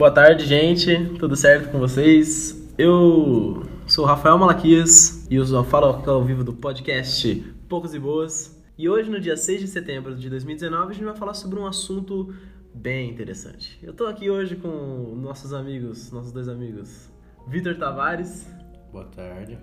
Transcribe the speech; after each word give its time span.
Boa 0.00 0.10
tarde, 0.10 0.46
gente. 0.46 1.10
Tudo 1.18 1.36
certo 1.36 1.70
com 1.70 1.78
vocês? 1.78 2.66
Eu 2.78 3.66
sou 3.86 4.06
o 4.06 4.08
Rafael 4.08 4.38
Malaquias 4.38 5.30
e 5.30 5.34
eu 5.34 5.44
sou 5.44 5.62
falo 5.62 6.02
ao 6.10 6.24
vivo 6.24 6.42
do 6.42 6.54
podcast 6.54 7.38
Poucas 7.68 7.92
e 7.92 7.98
Boas. 7.98 8.58
E 8.78 8.88
hoje, 8.88 9.10
no 9.10 9.20
dia 9.20 9.36
6 9.36 9.60
de 9.60 9.68
setembro 9.68 10.16
de 10.16 10.30
2019, 10.30 10.90
a 10.90 10.94
gente 10.94 11.04
vai 11.04 11.14
falar 11.14 11.34
sobre 11.34 11.60
um 11.60 11.66
assunto 11.66 12.34
bem 12.72 13.10
interessante. 13.10 13.78
Eu 13.82 13.92
tô 13.92 14.06
aqui 14.06 14.30
hoje 14.30 14.56
com 14.56 15.14
nossos 15.16 15.52
amigos, 15.52 16.10
nossos 16.10 16.32
dois 16.32 16.48
amigos, 16.48 17.10
Vitor 17.46 17.76
Tavares. 17.76 18.46
Boa 18.90 19.04
tarde. 19.04 19.58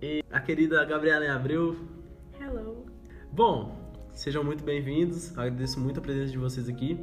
E 0.00 0.24
a 0.32 0.40
querida 0.40 0.82
Gabriela 0.86 1.30
Abreu. 1.30 1.76
Hello. 2.40 2.86
Bom, 3.30 3.92
sejam 4.14 4.42
muito 4.42 4.64
bem-vindos. 4.64 5.36
Agradeço 5.36 5.78
muito 5.78 6.00
a 6.00 6.02
presença 6.02 6.32
de 6.32 6.38
vocês 6.38 6.70
aqui. 6.70 6.98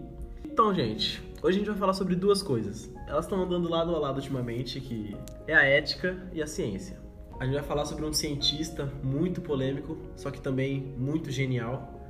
Então, 0.60 0.76
gente, 0.76 1.24
hoje 1.42 1.56
a 1.56 1.60
gente 1.60 1.70
vai 1.70 1.78
falar 1.78 1.94
sobre 1.94 2.18
duas 2.18 2.44
coisas. 2.44 2.92
Elas 3.08 3.24
estão 3.24 3.42
andando 3.42 3.70
lado 3.70 3.96
a 3.96 3.98
lado 3.98 4.18
ultimamente, 4.18 4.82
que 4.82 5.16
é 5.48 5.56
a 5.56 5.64
ética 5.64 6.22
e 6.34 6.42
a 6.42 6.46
ciência. 6.46 7.00
A 7.40 7.46
gente 7.46 7.54
vai 7.54 7.64
falar 7.64 7.86
sobre 7.86 8.04
um 8.04 8.12
cientista 8.12 8.92
muito 9.02 9.40
polêmico, 9.40 9.98
só 10.18 10.30
que 10.30 10.42
também 10.42 10.94
muito 10.98 11.32
genial, 11.32 12.04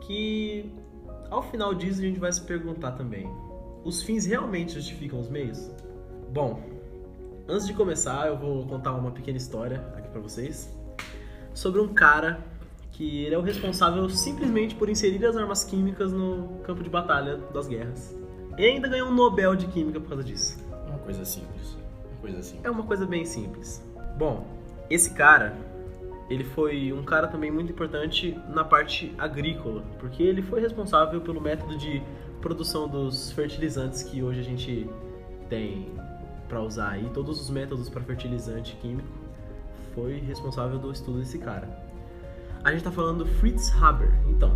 que 0.00 0.74
ao 1.30 1.40
final 1.40 1.72
disso 1.72 2.00
a 2.00 2.02
gente 2.02 2.18
vai 2.18 2.32
se 2.32 2.40
perguntar 2.40 2.96
também: 2.96 3.30
os 3.84 4.02
fins 4.02 4.26
realmente 4.26 4.72
justificam 4.72 5.20
os 5.20 5.28
meios? 5.28 5.70
Bom, 6.32 6.60
antes 7.46 7.64
de 7.64 7.74
começar, 7.74 8.26
eu 8.26 8.36
vou 8.36 8.66
contar 8.66 8.92
uma 8.94 9.12
pequena 9.12 9.38
história 9.38 9.86
aqui 9.96 10.08
para 10.08 10.20
vocês 10.20 10.76
sobre 11.54 11.80
um 11.80 11.94
cara 11.94 12.44
que 12.92 13.24
ele 13.24 13.34
é 13.34 13.38
o 13.38 13.42
responsável 13.42 14.08
simplesmente 14.08 14.74
por 14.74 14.88
inserir 14.88 15.24
as 15.24 15.36
armas 15.36 15.64
químicas 15.64 16.12
no 16.12 16.60
campo 16.64 16.82
de 16.82 16.90
batalha 16.90 17.36
das 17.52 17.68
guerras. 17.68 18.16
E 18.56 18.64
ainda 18.64 18.88
ganhou 18.88 19.08
um 19.08 19.14
Nobel 19.14 19.54
de 19.54 19.66
Química 19.68 20.00
por 20.00 20.08
causa 20.08 20.24
disso. 20.24 20.58
Uma 20.88 20.98
coisa 20.98 21.24
simples. 21.24 21.78
Uma 22.10 22.20
coisa 22.20 22.42
simples. 22.42 22.64
É 22.64 22.70
uma 22.70 22.82
coisa 22.82 23.06
bem 23.06 23.24
simples. 23.24 23.82
Bom, 24.16 24.44
esse 24.90 25.14
cara, 25.14 25.56
ele 26.28 26.42
foi 26.42 26.92
um 26.92 27.04
cara 27.04 27.28
também 27.28 27.50
muito 27.50 27.70
importante 27.70 28.36
na 28.48 28.64
parte 28.64 29.14
agrícola, 29.16 29.84
porque 30.00 30.22
ele 30.22 30.42
foi 30.42 30.60
responsável 30.60 31.20
pelo 31.20 31.40
método 31.40 31.78
de 31.78 32.02
produção 32.40 32.88
dos 32.88 33.30
fertilizantes 33.32 34.02
que 34.02 34.22
hoje 34.22 34.40
a 34.40 34.44
gente 34.44 34.88
tem 35.48 35.88
para 36.48 36.62
usar 36.62 36.90
aí, 36.90 37.08
todos 37.12 37.40
os 37.40 37.50
métodos 37.50 37.88
para 37.88 38.02
fertilizante 38.02 38.74
químico, 38.76 39.08
foi 39.94 40.18
responsável 40.18 40.78
do 40.78 40.90
estudo 40.90 41.18
desse 41.18 41.38
cara. 41.38 41.87
A 42.68 42.70
gente 42.70 42.80
está 42.80 42.92
falando 42.92 43.24
do 43.24 43.26
Fritz 43.26 43.72
Haber. 43.82 44.12
Então, 44.28 44.54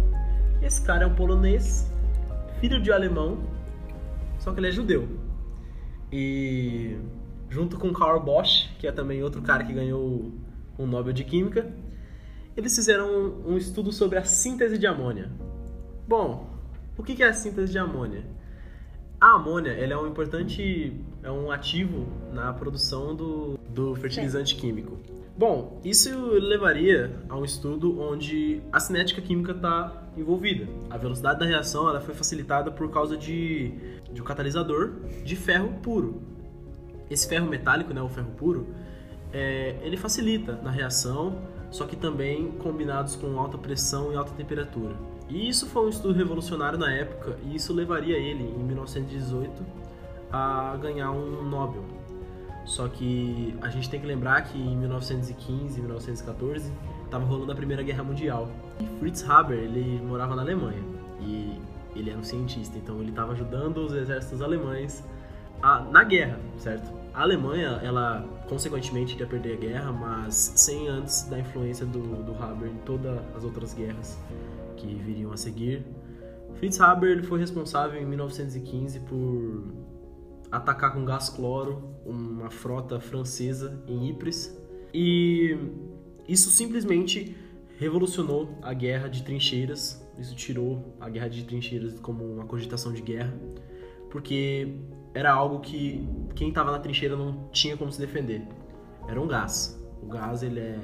esse 0.60 0.82
cara 0.82 1.04
é 1.04 1.06
um 1.06 1.14
polonês, 1.14 1.90
filho 2.60 2.78
de 2.78 2.92
alemão, 2.92 3.38
só 4.38 4.52
que 4.52 4.60
ele 4.60 4.68
é 4.68 4.70
judeu. 4.70 5.08
E 6.12 6.98
junto 7.48 7.78
com 7.78 7.90
Karl 7.90 8.20
Bosch, 8.20 8.68
que 8.78 8.86
é 8.86 8.92
também 8.92 9.22
outro 9.22 9.40
cara 9.40 9.64
que 9.64 9.72
ganhou 9.72 10.30
um 10.78 10.86
Nobel 10.86 11.14
de 11.14 11.24
Química, 11.24 11.72
eles 12.54 12.76
fizeram 12.76 13.08
um, 13.08 13.52
um 13.54 13.56
estudo 13.56 13.90
sobre 13.90 14.18
a 14.18 14.24
síntese 14.26 14.76
de 14.76 14.86
amônia. 14.86 15.30
Bom, 16.06 16.50
o 16.98 17.02
que 17.02 17.22
é 17.22 17.28
a 17.28 17.32
síntese 17.32 17.72
de 17.72 17.78
amônia? 17.78 18.26
A 19.18 19.36
amônia 19.36 19.70
ela 19.70 19.94
é 19.94 19.96
um 19.96 20.06
importante 20.06 21.00
é 21.22 21.30
um 21.30 21.50
ativo 21.50 22.06
na 22.30 22.52
produção 22.52 23.16
do, 23.16 23.58
do 23.70 23.94
fertilizante 23.94 24.54
químico. 24.54 25.00
Bom, 25.36 25.80
isso 25.82 26.10
levaria 26.34 27.10
a 27.28 27.36
um 27.36 27.44
estudo 27.44 27.98
onde 28.00 28.62
a 28.70 28.78
cinética 28.78 29.20
química 29.20 29.52
está 29.52 30.02
envolvida. 30.16 30.68
A 30.90 30.98
velocidade 30.98 31.40
da 31.40 31.46
reação 31.46 31.88
ela 31.88 32.00
foi 32.00 32.14
facilitada 32.14 32.70
por 32.70 32.90
causa 32.90 33.16
de, 33.16 33.72
de 34.12 34.20
um 34.20 34.24
catalisador 34.24 34.92
de 35.24 35.34
ferro 35.34 35.72
puro. 35.82 36.22
Esse 37.10 37.26
ferro 37.26 37.46
metálico, 37.46 37.94
né, 37.94 38.02
o 38.02 38.08
ferro 38.08 38.30
puro, 38.36 38.66
é, 39.32 39.76
ele 39.82 39.96
facilita 39.96 40.52
na 40.62 40.70
reação, 40.70 41.38
só 41.70 41.86
que 41.86 41.96
também 41.96 42.52
combinados 42.52 43.16
com 43.16 43.38
alta 43.40 43.56
pressão 43.56 44.12
e 44.12 44.16
alta 44.16 44.32
temperatura. 44.32 44.94
E 45.28 45.48
isso 45.48 45.66
foi 45.66 45.86
um 45.86 45.88
estudo 45.88 46.12
revolucionário 46.12 46.78
na 46.78 46.92
época, 46.92 47.38
e 47.44 47.56
isso 47.56 47.72
levaria 47.72 48.18
ele, 48.18 48.44
em 48.44 48.62
1918, 48.62 49.64
a 50.30 50.76
ganhar 50.76 51.10
um 51.10 51.42
Nobel. 51.42 51.84
Só 52.64 52.88
que 52.88 53.54
a 53.60 53.68
gente 53.68 53.90
tem 53.90 54.00
que 54.00 54.06
lembrar 54.06 54.42
que 54.42 54.58
em 54.58 54.76
1915, 54.76 55.80
1914, 55.80 56.72
estava 57.04 57.24
rolando 57.24 57.52
a 57.52 57.54
Primeira 57.54 57.82
Guerra 57.82 58.04
Mundial. 58.04 58.48
E 58.80 58.86
Fritz 58.98 59.28
Haber, 59.28 59.58
ele 59.58 60.00
morava 60.00 60.36
na 60.36 60.42
Alemanha 60.42 60.82
e 61.20 61.60
ele 61.94 62.10
era 62.10 62.18
um 62.18 62.24
cientista, 62.24 62.78
então 62.78 63.00
ele 63.00 63.10
estava 63.10 63.32
ajudando 63.32 63.78
os 63.78 63.92
exércitos 63.92 64.40
alemães 64.40 65.04
a, 65.62 65.80
na 65.80 66.02
guerra, 66.04 66.38
certo? 66.58 66.90
A 67.14 67.22
Alemanha, 67.22 67.80
ela 67.82 68.24
consequentemente 68.48 69.14
iria 69.14 69.26
perder 69.26 69.54
a 69.54 69.56
guerra, 69.56 69.92
mas 69.92 70.34
sem 70.56 70.88
antes 70.88 71.24
da 71.24 71.38
influência 71.38 71.84
do, 71.84 72.00
do 72.22 72.42
Haber 72.42 72.68
em 72.68 72.76
todas 72.78 73.20
as 73.36 73.44
outras 73.44 73.74
guerras 73.74 74.18
que 74.76 74.86
viriam 74.94 75.32
a 75.32 75.36
seguir. 75.36 75.84
Fritz 76.54 76.80
Haber 76.80 77.10
ele 77.10 77.22
foi 77.22 77.38
responsável 77.38 78.00
em 78.00 78.06
1915 78.06 79.00
por 79.00 79.64
atacar 80.52 80.92
com 80.92 81.04
gás 81.04 81.30
cloro 81.30 81.96
uma 82.04 82.50
frota 82.50 83.00
francesa 83.00 83.82
em 83.88 84.10
Ypres 84.10 84.54
e 84.92 85.56
isso 86.28 86.50
simplesmente 86.50 87.34
revolucionou 87.78 88.58
a 88.62 88.72
guerra 88.74 89.08
de 89.08 89.22
trincheiras. 89.22 90.06
Isso 90.18 90.36
tirou 90.36 90.94
a 91.00 91.08
guerra 91.08 91.28
de 91.28 91.42
trincheiras 91.44 91.98
como 91.98 92.22
uma 92.24 92.44
cogitação 92.44 92.92
de 92.92 93.00
guerra, 93.00 93.34
porque 94.10 94.76
era 95.14 95.32
algo 95.32 95.60
que 95.60 96.06
quem 96.34 96.50
estava 96.50 96.70
na 96.70 96.78
trincheira 96.78 97.16
não 97.16 97.48
tinha 97.50 97.76
como 97.76 97.90
se 97.90 97.98
defender. 97.98 98.46
Era 99.08 99.20
um 99.20 99.26
gás. 99.26 99.82
O 100.02 100.06
gás 100.06 100.42
ele 100.42 100.60
é 100.60 100.78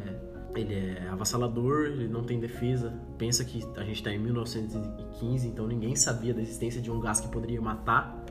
ele 0.57 0.75
é 0.75 1.09
avassalador, 1.09 1.87
ele 1.87 2.09
não 2.09 2.25
tem 2.25 2.41
defesa. 2.41 2.99
Pensa 3.17 3.45
que 3.45 3.63
a 3.77 3.85
gente 3.85 3.97
está 3.97 4.11
em 4.11 4.19
1915, 4.19 5.47
então 5.47 5.67
ninguém 5.69 5.95
sabia 5.95 6.35
da 6.35 6.41
existência 6.41 6.81
de 6.81 6.91
um 6.91 6.99
gás 6.99 7.21
que 7.21 7.29
poderia 7.29 7.61
matar. 7.61 8.25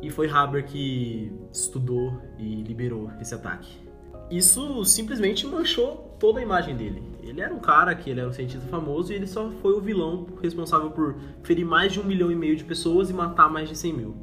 E 0.00 0.10
foi 0.10 0.28
Haber 0.28 0.64
que 0.64 1.32
estudou 1.52 2.12
e 2.38 2.62
liberou 2.62 3.10
esse 3.20 3.34
ataque. 3.34 3.88
Isso 4.30 4.84
simplesmente 4.84 5.46
manchou 5.46 6.14
toda 6.18 6.38
a 6.38 6.42
imagem 6.42 6.76
dele. 6.76 7.02
Ele 7.22 7.40
era 7.40 7.54
um 7.54 7.58
cara 7.58 7.94
que 7.94 8.10
ele 8.10 8.20
era 8.20 8.28
um 8.28 8.32
cientista 8.32 8.66
famoso 8.68 9.12
e 9.12 9.16
ele 9.16 9.26
só 9.26 9.50
foi 9.62 9.72
o 9.72 9.80
vilão 9.80 10.26
responsável 10.42 10.90
por 10.90 11.16
ferir 11.42 11.64
mais 11.64 11.92
de 11.92 12.00
um 12.00 12.04
milhão 12.04 12.30
e 12.30 12.36
meio 12.36 12.56
de 12.56 12.64
pessoas 12.64 13.10
e 13.10 13.12
matar 13.12 13.50
mais 13.50 13.68
de 13.68 13.76
100 13.76 13.92
mil. 13.92 14.14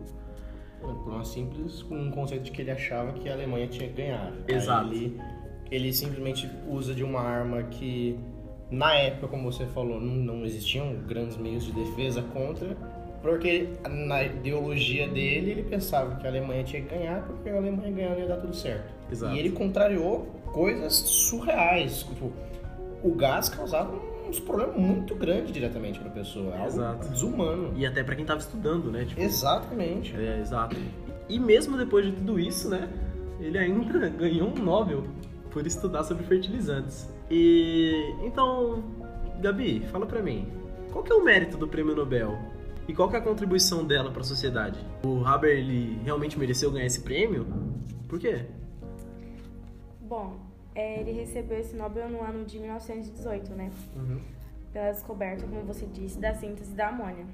Por 0.82 1.12
uma 1.14 1.26
simples 1.26 1.84
um 1.90 2.12
conceito 2.12 2.44
de 2.44 2.52
que 2.52 2.62
ele 2.62 2.72
achava 2.72 3.14
que 3.14 3.28
a 3.28 3.34
Alemanha 3.34 3.68
tinha 3.68 3.90
que 3.90 3.96
ganhar. 3.96 4.32
Exato. 4.48 4.94
Ele, 4.94 5.20
ele 5.72 5.94
simplesmente 5.94 6.50
usa 6.68 6.94
de 6.94 7.04
uma 7.04 7.22
arma 7.22 7.64
que, 7.64 8.20
na 8.70 8.94
época, 8.94 9.28
como 9.28 9.52
você 9.52 9.66
falou, 9.66 10.00
não, 10.00 10.14
não 10.16 10.46
existiam 10.46 10.94
grandes 11.08 11.38
meios 11.38 11.64
de 11.64 11.72
defesa 11.72 12.22
contra, 12.22 12.78
porque 13.26 13.70
na 13.90 14.24
ideologia 14.24 15.08
dele 15.08 15.50
ele 15.52 15.64
pensava 15.64 16.16
que 16.16 16.28
a 16.28 16.30
Alemanha 16.30 16.64
tinha 16.64 16.84
que 16.84 16.96
ganhar, 16.96 17.24
porque 17.26 17.50
a 17.50 17.58
Alemanha 17.58 17.92
ganhando 17.92 18.20
ia 18.20 18.28
dar 18.28 18.38
tudo 18.38 18.56
certo. 18.56 18.94
Exato. 19.12 19.36
E 19.36 19.40
ele 19.40 19.50
contrariou 19.50 20.28
coisas 20.54 20.94
surreais. 20.94 22.04
Tipo, 22.04 22.32
o 23.04 23.16
gás 23.16 23.50
causava 23.50 24.00
uns 24.30 24.40
problemas 24.40 24.78
muito 24.78 25.16
grandes 25.16 25.52
diretamente 25.52 26.00
para 26.00 26.10
a 26.10 26.12
pessoa. 26.12 26.54
Algo 26.54 26.68
Exato. 26.68 27.10
desumano. 27.10 27.74
E 27.76 27.84
até 27.84 28.04
para 28.04 28.14
quem 28.14 28.22
estava 28.22 28.40
estudando, 28.40 28.92
né? 28.92 29.06
Tipo, 29.06 29.20
Exatamente. 29.20 30.16
É, 30.16 30.40
exato. 30.40 30.76
E 31.28 31.40
mesmo 31.40 31.78
depois 31.78 32.06
de 32.06 32.12
tudo 32.12 32.40
isso, 32.40 32.70
né? 32.70 32.88
Ele 33.40 33.58
ainda 33.58 34.08
ganhou 34.10 34.50
um 34.50 34.64
Nobel 34.64 35.04
por 35.50 35.66
estudar 35.66 36.04
sobre 36.04 36.24
fertilizantes. 36.26 37.12
E 37.32 37.92
então, 38.22 38.84
Gabi, 39.42 39.80
fala 39.92 40.06
pra 40.06 40.22
mim, 40.22 40.48
qual 40.92 41.04
que 41.04 41.12
é 41.12 41.16
o 41.16 41.24
mérito 41.24 41.58
do 41.58 41.68
Prêmio 41.68 41.96
Nobel? 41.96 42.38
E 42.88 42.94
qual 42.94 43.10
que 43.10 43.16
é 43.16 43.20
a 43.20 43.22
contribuição 43.22 43.86
dela 43.86 44.12
para 44.12 44.22
a 44.22 44.26
sociedade? 44.26 44.80
O 45.04 45.26
Haber 45.26 45.58
ele 45.58 46.00
realmente 46.04 46.38
mereceu 46.38 46.72
ganhar 46.72 46.86
esse 46.86 47.02
prêmio? 47.02 47.48
Por 48.08 48.20
quê? 48.20 48.46
Bom, 50.02 50.38
é, 50.76 51.00
ele 51.00 51.12
recebeu 51.12 51.58
esse 51.58 51.76
Nobel 51.76 52.10
no 52.10 52.22
ano 52.22 52.46
de 52.46 52.60
1918, 52.60 53.54
né? 53.54 53.72
Pela 54.72 54.92
descoberta, 54.92 55.48
como 55.48 55.64
você 55.64 55.86
disse, 55.86 56.20
da 56.20 56.34
síntese 56.36 56.76
da 56.76 56.90
amônia. 56.90 57.26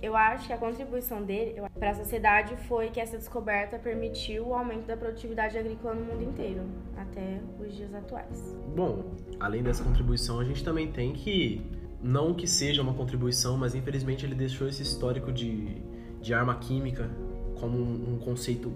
Eu 0.00 0.16
acho 0.16 0.46
que 0.46 0.52
a 0.52 0.56
contribuição 0.56 1.24
dele 1.24 1.60
para 1.76 1.90
a 1.90 1.94
sociedade 1.94 2.56
foi 2.68 2.88
que 2.88 3.00
essa 3.00 3.18
descoberta 3.18 3.78
permitiu 3.80 4.46
o 4.46 4.54
aumento 4.54 4.86
da 4.86 4.96
produtividade 4.96 5.58
agrícola 5.58 5.94
no 5.94 6.04
mundo 6.04 6.22
inteiro, 6.22 6.62
até 6.96 7.40
os 7.58 7.74
dias 7.74 7.92
atuais. 7.92 8.56
Bom, 8.76 9.16
além 9.40 9.60
dessa 9.60 9.82
contribuição, 9.82 10.38
a 10.38 10.44
gente 10.44 10.62
também 10.62 10.92
tem 10.92 11.12
que, 11.12 11.60
não 12.02 12.32
que 12.34 12.46
seja 12.46 12.80
uma 12.80 12.94
contribuição, 12.94 13.56
mas 13.56 13.74
infelizmente 13.74 14.24
ele 14.24 14.34
deixou 14.34 14.68
esse 14.68 14.82
histórico 14.82 15.32
de, 15.32 15.82
de 16.20 16.32
arma 16.32 16.54
química 16.56 17.10
como 17.58 17.76
um, 17.76 18.18
conceito 18.18 18.72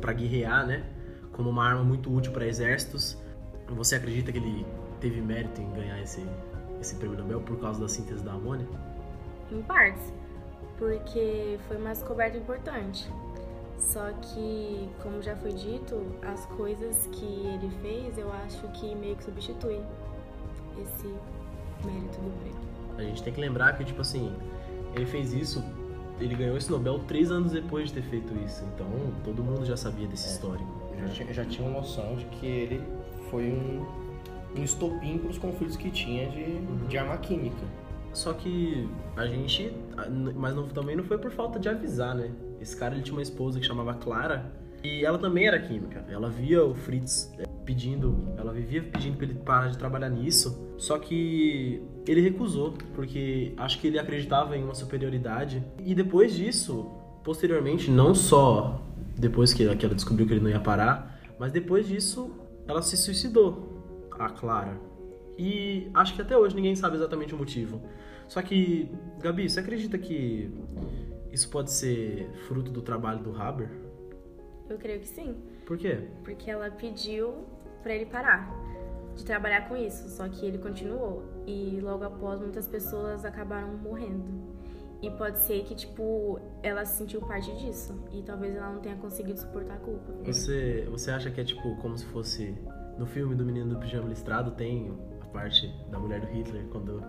para 0.00 0.12
guerrear, 0.12 0.66
né? 0.66 0.84
Como 1.32 1.48
uma 1.48 1.64
arma 1.64 1.82
muito 1.82 2.14
útil 2.14 2.32
para 2.32 2.46
exércitos. 2.46 3.16
Você 3.68 3.96
acredita 3.96 4.30
que 4.30 4.38
ele 4.38 4.66
teve 5.00 5.20
mérito 5.20 5.60
em 5.60 5.70
ganhar 5.72 6.00
esse, 6.02 6.24
esse 6.80 6.94
prêmio 6.96 7.18
Nobel 7.18 7.40
por 7.40 7.58
causa 7.58 7.80
da 7.80 7.88
síntese 7.88 8.22
da 8.22 8.32
amônia? 8.32 8.66
Em 9.50 9.62
partes, 9.62 10.12
porque 10.78 11.58
foi 11.66 11.76
uma 11.78 11.90
descoberta 11.90 12.36
importante. 12.36 13.10
Só 13.78 14.10
que, 14.12 14.88
como 15.02 15.22
já 15.22 15.36
foi 15.36 15.52
dito, 15.52 16.00
as 16.22 16.44
coisas 16.46 17.06
que 17.12 17.24
ele 17.24 17.70
fez, 17.82 18.18
eu 18.18 18.32
acho 18.32 18.66
que 18.68 18.94
meio 18.94 19.16
que 19.16 19.24
substituem 19.24 19.82
esse 20.80 21.06
mérito 21.84 22.18
do 22.20 22.30
prêmio. 22.40 22.65
A 22.98 23.02
gente 23.02 23.22
tem 23.22 23.32
que 23.32 23.40
lembrar 23.40 23.76
que, 23.76 23.84
tipo 23.84 24.00
assim, 24.00 24.32
ele 24.94 25.06
fez 25.06 25.32
isso, 25.32 25.62
ele 26.20 26.34
ganhou 26.34 26.56
esse 26.56 26.70
Nobel 26.70 26.98
três 27.00 27.30
anos 27.30 27.52
depois 27.52 27.88
de 27.88 27.94
ter 27.94 28.02
feito 28.02 28.32
isso. 28.44 28.64
Então, 28.74 28.86
todo 29.24 29.42
mundo 29.42 29.64
já 29.66 29.76
sabia 29.76 30.06
desse 30.06 30.28
É. 30.28 30.32
histórico. 30.32 30.86
Já, 30.98 31.08
tinha, 31.08 31.32
já 31.34 31.44
tinha 31.44 31.68
noção 31.68 32.16
de 32.16 32.24
que 32.26 32.46
ele 32.46 32.82
foi 33.30 33.44
um, 33.52 33.84
um 34.58 34.62
estopim 34.64 35.18
para 35.18 35.28
os 35.30 35.36
conflitos 35.38 35.76
que 35.76 35.90
tinha 35.90 36.28
de, 36.30 36.58
de 36.88 36.96
arma 36.98 37.18
química. 37.18 37.62
Só 38.14 38.32
que 38.32 38.88
a 39.14 39.26
gente. 39.26 39.70
Mas 40.34 40.54
não- 40.54 40.66
também 40.68 40.96
não 40.96 41.04
foi 41.04 41.18
por 41.18 41.30
falta 41.30 41.58
de 41.58 41.68
avisar, 41.68 42.14
né? 42.14 42.30
Esse 42.58 42.74
cara 42.74 42.94
ele 42.94 43.02
tinha 43.02 43.14
uma 43.14 43.20
esposa 43.22 43.60
que 43.60 43.66
chamava 43.66 43.92
Clara 43.92 44.50
e 44.82 45.04
ela 45.04 45.18
também 45.18 45.46
era 45.46 45.58
química. 45.60 46.02
Ela 46.08 46.30
via 46.30 46.64
o 46.64 46.74
Fritz 46.74 47.30
é, 47.38 47.44
pedindo, 47.66 48.32
ela 48.38 48.52
vivia 48.52 48.82
pedindo 48.82 49.16
pra 49.16 49.26
ele 49.26 49.34
parar 49.34 49.68
de 49.68 49.76
trabalhar 49.76 50.08
nisso. 50.08 50.72
Só 50.78 50.98
que 50.98 51.82
ele 52.06 52.20
recusou, 52.20 52.72
porque 52.94 53.52
acho 53.56 53.80
que 53.80 53.88
ele 53.88 53.98
acreditava 53.98 54.56
em 54.56 54.62
uma 54.64 54.74
superioridade. 54.74 55.62
E 55.84 55.94
depois 55.94 56.34
disso, 56.34 56.90
posteriormente, 57.24 57.90
não 57.90 58.14
só 58.14 58.80
depois 59.18 59.52
que 59.52 59.64
ela 59.64 59.74
que 59.76 59.84
ela 59.84 59.94
descobriu 59.94 60.26
que 60.26 60.32
ele 60.34 60.40
não 60.42 60.50
ia 60.50 60.60
parar, 60.60 61.20
mas 61.38 61.50
depois 61.52 61.86
disso 61.88 62.30
ela 62.68 62.80
se 62.82 62.96
suicidou, 62.96 64.08
a 64.12 64.28
Clara. 64.30 64.80
E 65.38 65.90
acho 65.92 66.14
que 66.14 66.22
até 66.22 66.36
hoje 66.36 66.54
ninguém 66.54 66.74
sabe 66.76 66.96
exatamente 66.96 67.34
o 67.34 67.38
motivo. 67.38 67.82
Só 68.28 68.40
que, 68.42 68.88
Gabi, 69.20 69.48
você 69.48 69.60
acredita 69.60 69.98
que 69.98 70.50
isso 71.30 71.48
pode 71.50 71.70
ser 71.70 72.28
fruto 72.48 72.70
do 72.70 72.80
trabalho 72.82 73.22
do 73.22 73.36
Haber? 73.36 73.70
Eu 74.68 74.78
creio 74.78 74.98
que 75.00 75.06
sim, 75.06 75.36
Por 75.64 75.76
quê? 75.78 76.00
porque 76.24 76.50
ela 76.50 76.68
pediu 76.70 77.44
pra 77.86 77.94
ele 77.94 78.06
parar 78.06 78.52
de 79.14 79.24
trabalhar 79.24 79.68
com 79.68 79.76
isso, 79.76 80.08
só 80.10 80.28
que 80.28 80.44
ele 80.44 80.58
continuou. 80.58 81.22
E 81.46 81.78
logo 81.80 82.02
após, 82.02 82.40
muitas 82.40 82.66
pessoas 82.66 83.24
acabaram 83.24 83.68
morrendo. 83.78 84.24
E 85.00 85.08
pode 85.12 85.38
ser 85.38 85.62
que, 85.62 85.74
tipo, 85.74 86.40
ela 86.64 86.84
se 86.84 86.98
sentiu 86.98 87.20
parte 87.20 87.54
disso. 87.56 87.94
E 88.12 88.22
talvez 88.22 88.56
ela 88.56 88.70
não 88.72 88.80
tenha 88.80 88.96
conseguido 88.96 89.38
suportar 89.38 89.74
a 89.74 89.78
culpa. 89.78 90.12
Você, 90.24 90.86
você 90.90 91.12
acha 91.12 91.30
que 91.30 91.40
é 91.40 91.44
tipo 91.44 91.76
como 91.76 91.96
se 91.96 92.04
fosse 92.06 92.58
no 92.98 93.06
filme 93.06 93.34
do 93.36 93.44
Menino 93.44 93.70
do 93.70 93.78
Pijama 93.78 94.08
Listrado 94.08 94.50
tem 94.50 94.92
a 95.22 95.26
parte 95.26 95.72
da 95.90 95.98
mulher 95.98 96.20
do 96.20 96.26
Hitler 96.26 96.66
quando 96.72 97.02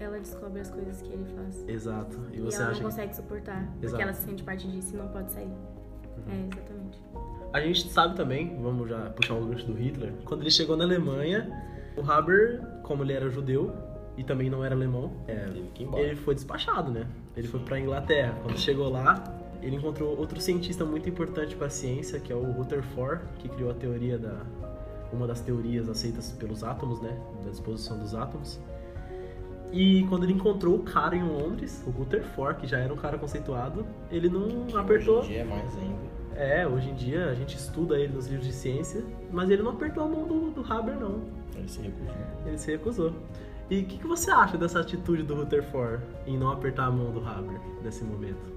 Ela 0.00 0.18
descobre 0.18 0.60
as 0.60 0.70
coisas 0.70 1.00
que 1.00 1.12
ele 1.12 1.24
faz. 1.36 1.64
exato 1.68 2.18
e 2.32 2.38
E, 2.38 2.40
você 2.40 2.56
ela 2.56 2.64
acha 2.70 2.72
não 2.82 2.88
que 2.90 2.94
consegue 2.96 3.14
suportar. 3.16 3.66
Porque 3.70 3.86
Exato. 3.86 4.02
ela 4.02 4.12
se 4.12 4.22
sente 4.24 4.42
parte 4.42 4.68
disso 4.70 4.94
e 4.94 4.98
não 4.98 5.08
pode 5.08 5.30
sair. 5.30 5.52
É, 6.28 6.48
exatamente. 6.52 6.98
A 7.54 7.60
gente 7.60 7.88
sabe 7.88 8.16
também, 8.16 8.58
vamos 8.60 8.88
já 8.88 8.98
puxar 9.10 9.34
um 9.34 9.46
gancho 9.46 9.64
do 9.64 9.74
Hitler, 9.74 10.12
quando 10.24 10.40
ele 10.40 10.50
chegou 10.50 10.76
na 10.76 10.82
Alemanha, 10.82 11.48
o 11.96 12.02
Haber, 12.02 12.60
como 12.82 13.04
ele 13.04 13.12
era 13.12 13.30
judeu 13.30 13.72
e 14.16 14.24
também 14.24 14.50
não 14.50 14.64
era 14.64 14.74
alemão, 14.74 15.12
é, 15.28 15.50
ele 16.00 16.16
foi 16.16 16.34
despachado, 16.34 16.90
né? 16.90 17.06
Ele 17.36 17.46
foi 17.46 17.60
pra 17.60 17.78
Inglaterra. 17.78 18.36
Quando 18.42 18.58
chegou 18.58 18.90
lá, 18.90 19.22
ele 19.62 19.76
encontrou 19.76 20.18
outro 20.18 20.40
cientista 20.40 20.84
muito 20.84 21.08
importante 21.08 21.54
para 21.54 21.68
a 21.68 21.70
ciência, 21.70 22.18
que 22.18 22.32
é 22.32 22.34
o 22.34 22.42
Rutherford, 22.42 23.22
que 23.38 23.48
criou 23.48 23.70
a 23.70 23.74
teoria 23.74 24.18
da 24.18 24.40
uma 25.12 25.28
das 25.28 25.40
teorias 25.40 25.88
aceitas 25.88 26.32
pelos 26.32 26.64
átomos, 26.64 27.00
né, 27.00 27.16
da 27.44 27.50
disposição 27.50 28.00
dos 28.00 28.16
átomos. 28.16 28.60
E 29.72 30.04
quando 30.08 30.24
ele 30.24 30.32
encontrou 30.32 30.74
o 30.74 30.82
cara 30.82 31.14
em 31.14 31.22
Londres, 31.22 31.84
o 31.86 31.90
Rutherford, 31.90 32.60
que 32.60 32.66
já 32.66 32.78
era 32.78 32.92
um 32.92 32.96
cara 32.96 33.16
conceituado, 33.16 33.86
ele 34.10 34.28
não 34.28 34.76
apertou 34.76 35.20
Hoje 35.20 35.28
em 35.28 35.32
dia 35.34 35.42
é 35.42 35.44
mais 35.44 35.76
ainda. 35.78 36.23
É, 36.36 36.66
hoje 36.66 36.90
em 36.90 36.94
dia 36.94 37.26
a 37.26 37.34
gente 37.34 37.56
estuda 37.56 37.98
ele 37.98 38.12
nos 38.12 38.26
livros 38.26 38.46
de 38.46 38.52
ciência, 38.52 39.04
mas 39.30 39.50
ele 39.50 39.62
não 39.62 39.72
apertou 39.72 40.04
a 40.04 40.08
mão 40.08 40.26
do, 40.26 40.50
do 40.50 40.72
Haber, 40.72 40.96
não. 40.96 41.22
Ele 41.56 41.68
se 41.68 41.80
recusou. 41.80 42.14
Ele 42.46 42.58
se 42.58 42.70
recusou. 42.72 43.12
E 43.70 43.80
o 43.80 43.86
que, 43.86 43.98
que 43.98 44.06
você 44.06 44.30
acha 44.30 44.58
dessa 44.58 44.80
atitude 44.80 45.22
do 45.22 45.34
Rutherford 45.34 46.02
em 46.26 46.36
não 46.36 46.50
apertar 46.50 46.86
a 46.86 46.90
mão 46.90 47.10
do 47.12 47.26
Haber 47.26 47.58
nesse 47.82 48.04
momento? 48.04 48.52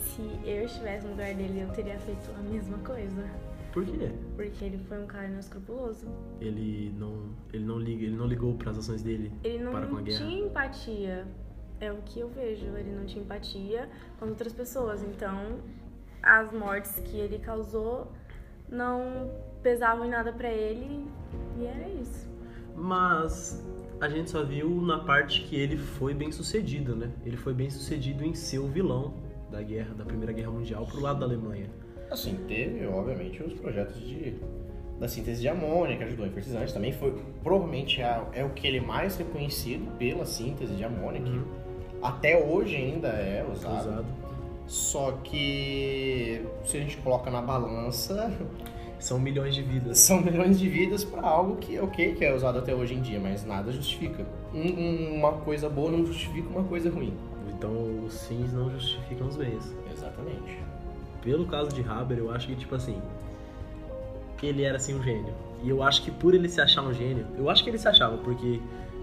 Se 0.00 0.22
eu 0.48 0.64
estivesse 0.64 1.04
no 1.04 1.10
lugar 1.12 1.34
dele, 1.34 1.60
eu 1.60 1.68
teria 1.68 1.98
feito 1.98 2.30
a 2.38 2.42
mesma 2.50 2.78
coisa. 2.78 3.22
Por 3.72 3.84
quê? 3.84 4.10
Porque 4.34 4.64
ele 4.64 4.78
foi 4.88 5.02
um 5.02 5.06
cara 5.06 5.26
inescrupuloso. 5.26 6.06
Ele 6.40 6.94
não, 6.98 7.24
ele 7.52 7.64
não 7.64 7.78
liga, 7.78 8.04
ele 8.06 8.16
não 8.16 8.26
ligou 8.26 8.54
para 8.54 8.70
as 8.70 8.78
ações 8.78 9.02
dele 9.02 9.30
Ele 9.44 9.62
não 9.62 9.72
para 9.72 9.86
com 9.86 9.98
a 9.98 10.00
guerra. 10.00 10.24
tinha 10.24 10.46
empatia. 10.46 11.26
É 11.78 11.92
o 11.92 11.96
que 12.06 12.20
eu 12.20 12.28
vejo. 12.30 12.64
Ele 12.74 12.90
não 12.96 13.04
tinha 13.04 13.22
empatia 13.22 13.90
com 14.18 14.26
outras 14.28 14.54
pessoas. 14.54 15.02
Então, 15.02 15.58
as 16.26 16.52
mortes 16.52 16.98
que 17.04 17.16
ele 17.16 17.38
causou 17.38 18.12
não 18.68 19.30
pesavam 19.62 20.04
em 20.04 20.10
nada 20.10 20.32
pra 20.32 20.50
ele. 20.50 21.06
E 21.56 21.64
era 21.64 21.88
isso. 21.88 22.28
Mas 22.74 23.64
a 24.00 24.08
gente 24.08 24.30
só 24.30 24.42
viu 24.42 24.68
na 24.82 24.98
parte 24.98 25.42
que 25.42 25.56
ele 25.56 25.78
foi 25.78 26.12
bem 26.12 26.32
sucedido, 26.32 26.96
né? 26.96 27.10
Ele 27.24 27.36
foi 27.36 27.54
bem 27.54 27.70
sucedido 27.70 28.24
em 28.24 28.34
ser 28.34 28.58
o 28.58 28.66
vilão 28.66 29.14
da 29.50 29.62
guerra, 29.62 29.94
da 29.94 30.04
Primeira 30.04 30.32
Guerra 30.32 30.50
Mundial 30.50 30.84
pro 30.84 31.00
lado 31.00 31.20
da 31.20 31.26
Alemanha. 31.26 31.70
Assim, 32.10 32.36
teve, 32.48 32.86
obviamente, 32.86 33.42
os 33.42 33.54
projetos 33.54 34.00
de, 34.00 34.34
da 34.98 35.08
síntese 35.08 35.40
de 35.40 35.48
amônia, 35.48 35.96
que 35.96 36.04
ajudou 36.04 36.26
em 36.26 36.30
fertilizantes. 36.30 36.74
Também 36.74 36.92
foi, 36.92 37.16
provavelmente, 37.42 38.02
é, 38.02 38.24
é 38.32 38.44
o 38.44 38.50
que 38.50 38.66
ele 38.66 38.78
é 38.78 38.80
mais 38.80 39.16
reconhecido 39.16 39.96
pela 39.96 40.26
síntese 40.26 40.74
de 40.74 40.84
amônia, 40.84 41.20
que 41.22 41.40
até 42.02 42.44
hoje 42.44 42.76
ainda 42.76 43.08
é 43.08 43.46
usado. 43.50 43.88
Usado. 43.88 44.25
Só 44.66 45.12
que, 45.22 46.42
se 46.64 46.76
a 46.76 46.80
gente 46.80 46.96
coloca 46.98 47.30
na 47.30 47.40
balança, 47.40 48.32
São 48.98 49.18
milhões 49.18 49.54
de 49.54 49.62
vidas. 49.62 49.98
são 49.98 50.22
milhões 50.22 50.58
de 50.58 50.66
vidas 50.70 51.04
para 51.04 51.20
algo 51.20 51.56
que, 51.56 51.78
ok, 51.78 52.14
que 52.14 52.24
é 52.24 52.34
usado 52.34 52.58
até 52.58 52.74
hoje 52.74 52.94
em 52.94 53.02
dia, 53.02 53.20
mas 53.20 53.44
nada 53.44 53.70
justifica. 53.70 54.26
Um- 54.54 54.58
um- 54.60 55.14
uma 55.18 55.32
coisa 55.32 55.68
boa 55.68 55.90
não 55.92 56.04
justifica 56.06 56.48
uma 56.48 56.64
coisa 56.64 56.88
ruim. 56.90 57.12
Então 57.54 58.04
os 58.06 58.26
fins 58.26 58.52
não 58.54 58.70
justificam 58.70 59.28
os 59.28 59.36
meios. 59.36 59.64
Exatamente. 59.92 60.58
Pelo 61.22 61.44
caso 61.46 61.70
de 61.74 61.86
Haber, 61.86 62.18
eu 62.18 62.30
acho 62.30 62.46
que, 62.48 62.56
tipo 62.56 62.74
assim, 62.74 62.96
ele 64.42 64.62
era 64.62 64.76
assim 64.76 64.94
um 64.94 65.02
gênio. 65.02 65.34
E 65.62 65.68
eu 65.68 65.82
acho 65.82 66.02
que 66.02 66.10
por 66.10 66.34
ele 66.34 66.48
se 66.48 66.60
achar 66.60 66.82
um 66.82 66.92
gênio, 66.94 67.26
eu 67.36 67.50
acho 67.50 67.62
que 67.62 67.68
ele 67.70 67.78
se 67.78 67.86
achava, 67.88 68.16
porque 68.16 68.60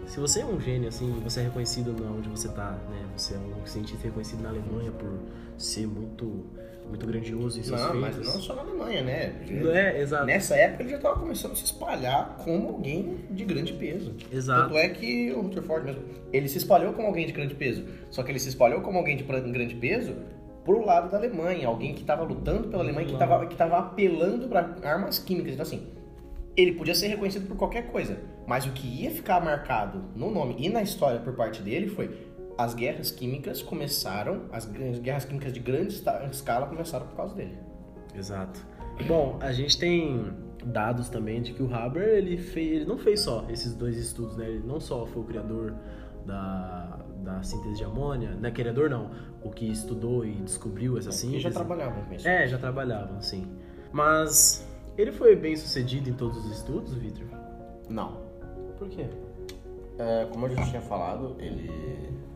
se 0.07 0.19
você 0.19 0.41
é 0.41 0.45
um 0.45 0.59
gênio, 0.59 0.87
assim, 0.89 1.11
você 1.23 1.41
é 1.41 1.43
reconhecido 1.43 1.95
onde 2.17 2.29
você 2.29 2.49
tá, 2.49 2.71
né? 2.89 3.05
Você 3.15 3.33
é 3.35 3.37
um 3.37 3.65
cientista 3.65 4.03
reconhecido 4.03 4.41
na 4.41 4.49
Alemanha 4.49 4.91
por 4.91 5.11
ser 5.57 5.87
muito, 5.87 6.45
muito 6.87 7.05
grandioso 7.05 7.59
em 7.59 7.63
seus 7.63 7.79
Não, 7.81 7.95
mas 7.95 8.15
feitos. 8.15 8.33
não 8.33 8.41
só 8.41 8.55
na 8.55 8.61
Alemanha, 8.61 9.01
né? 9.01 9.35
É, 9.73 10.01
exato. 10.01 10.25
Nessa 10.25 10.55
época 10.55 10.83
ele 10.83 10.89
já 10.89 10.97
estava 10.97 11.19
começando 11.19 11.51
a 11.51 11.55
se 11.55 11.65
espalhar 11.65 12.37
como 12.43 12.69
alguém 12.69 13.25
de 13.31 13.45
grande 13.45 13.73
peso. 13.73 14.13
Exato. 14.31 14.63
Tanto 14.63 14.77
é 14.77 14.89
que 14.89 15.31
o 15.31 15.41
Rutherford 15.41 15.85
mesmo, 15.85 16.03
ele 16.31 16.47
se 16.47 16.57
espalhou 16.57 16.93
como 16.93 17.07
alguém 17.07 17.25
de 17.25 17.31
grande 17.31 17.55
peso. 17.55 17.85
Só 18.09 18.23
que 18.23 18.31
ele 18.31 18.39
se 18.39 18.49
espalhou 18.49 18.81
como 18.81 18.97
alguém 18.97 19.15
de 19.17 19.23
grande 19.23 19.75
peso 19.75 20.15
pro 20.63 20.85
lado 20.85 21.11
da 21.11 21.17
Alemanha, 21.17 21.67
alguém 21.67 21.93
que 21.93 22.01
estava 22.01 22.23
lutando 22.23 22.69
pela 22.69 22.83
Alemanha, 22.83 23.05
que 23.05 23.13
estava 23.13 23.45
que 23.45 23.55
tava 23.55 23.77
apelando 23.79 24.47
para 24.47 24.75
armas 24.83 25.19
químicas. 25.19 25.53
Então 25.53 25.63
assim, 25.63 25.87
ele 26.55 26.73
podia 26.73 26.95
ser 26.95 27.07
reconhecido 27.07 27.47
por 27.47 27.57
qualquer 27.57 27.87
coisa, 27.91 28.17
mas 28.47 28.65
o 28.65 28.71
que 28.71 28.87
ia 28.87 29.11
ficar 29.11 29.39
marcado 29.43 30.03
no 30.15 30.29
nome 30.31 30.55
e 30.59 30.69
na 30.69 30.81
história 30.81 31.19
por 31.19 31.33
parte 31.33 31.61
dele 31.61 31.87
foi 31.87 32.31
as 32.57 32.73
guerras 32.75 33.09
químicas 33.11 33.61
começaram, 33.61 34.43
as 34.51 34.65
grandes- 34.65 34.99
guerras 34.99 35.25
químicas 35.25 35.51
de 35.53 35.59
grande 35.59 36.01
escala 36.31 36.67
começaram 36.67 37.07
por 37.07 37.15
causa 37.15 37.33
dele. 37.35 37.57
Exato. 38.15 38.59
Bom, 39.07 39.39
a 39.41 39.51
gente 39.51 39.77
tem 39.79 40.31
dados 40.65 41.09
também 41.09 41.41
de 41.41 41.51
que 41.53 41.63
o 41.63 41.73
Haber 41.73 42.07
ele, 42.17 42.37
fez, 42.37 42.71
ele 42.73 42.85
não 42.85 42.97
fez 42.97 43.21
só 43.21 43.45
esses 43.49 43.73
dois 43.73 43.97
estudos, 43.97 44.37
né? 44.37 44.47
Ele 44.47 44.63
não 44.65 44.79
só 44.79 45.05
foi 45.07 45.23
o 45.23 45.25
criador 45.25 45.73
da, 46.25 46.99
da 47.23 47.41
síntese 47.41 47.77
de 47.77 47.83
amônia, 47.83 48.29
né? 48.35 48.51
Criador 48.51 48.87
não, 48.89 49.09
o 49.43 49.49
que 49.49 49.65
estudou 49.65 50.23
e 50.23 50.33
descobriu 50.35 50.95
essa 50.97 51.09
Ele 51.09 51.15
síntese. 51.17 51.41
já 51.41 51.51
trabalhava 51.51 52.01
com 52.03 52.13
isso. 52.13 52.27
É, 52.27 52.47
já 52.47 52.57
trabalhava, 52.59 53.19
sim. 53.19 53.47
Mas 53.91 54.65
ele 54.97 55.11
foi 55.11 55.35
bem 55.35 55.55
sucedido 55.55 56.09
em 56.09 56.13
todos 56.13 56.37
os 56.45 56.51
estudos, 56.51 56.93
Victor? 56.93 57.25
Não. 57.89 58.22
Por 58.83 58.89
quê? 58.89 59.05
É, 59.97 60.25
como 60.29 60.45
a 60.45 60.49
gente 60.49 60.69
tinha 60.69 60.81
falado, 60.81 61.37
ele 61.39 61.71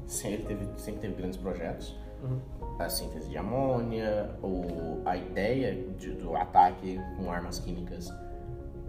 sempre 0.05 0.45
teve, 0.45 0.65
sempre 0.77 1.01
teve 1.01 1.15
grandes 1.15 1.37
projetos. 1.37 1.93
Uhum. 2.23 2.39
A 2.79 2.87
síntese 2.87 3.27
de 3.29 3.37
amônia, 3.37 4.31
ou 4.41 5.01
a 5.05 5.17
ideia 5.17 5.75
de- 5.97 6.11
do 6.13 6.37
ataque 6.37 6.99
com 7.17 7.29
armas 7.29 7.59
químicas 7.59 8.09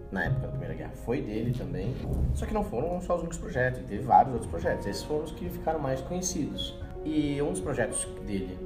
na 0.09 0.23
época 0.25 0.41
da 0.41 0.47
Primeira 0.49 0.73
Guerra 0.73 0.91
foi 0.91 1.21
dele 1.21 1.53
também. 1.53 1.93
Só 2.33 2.45
que 2.45 2.53
não 2.53 2.63
foram 2.63 3.01
só 3.01 3.15
os 3.15 3.21
únicos 3.21 3.37
projetos, 3.37 3.79
ele 3.79 3.89
teve 3.89 4.03
vários 4.03 4.33
outros 4.33 4.49
projetos. 4.49 4.85
Esses 4.85 5.03
foram 5.03 5.25
os 5.25 5.31
que 5.33 5.49
ficaram 5.49 5.79
mais 5.79 5.99
conhecidos. 6.01 6.79
E 7.03 7.41
um 7.41 7.51
dos 7.51 7.59
projetos 7.59 8.05
dele, 8.25 8.57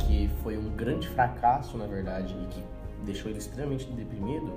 que 0.00 0.28
foi 0.42 0.58
um 0.58 0.68
grande 0.76 1.08
fracasso, 1.08 1.78
na 1.78 1.86
verdade, 1.86 2.36
e 2.42 2.46
que 2.48 2.62
deixou 3.04 3.30
ele 3.30 3.38
extremamente 3.38 3.90
deprimido, 3.92 4.52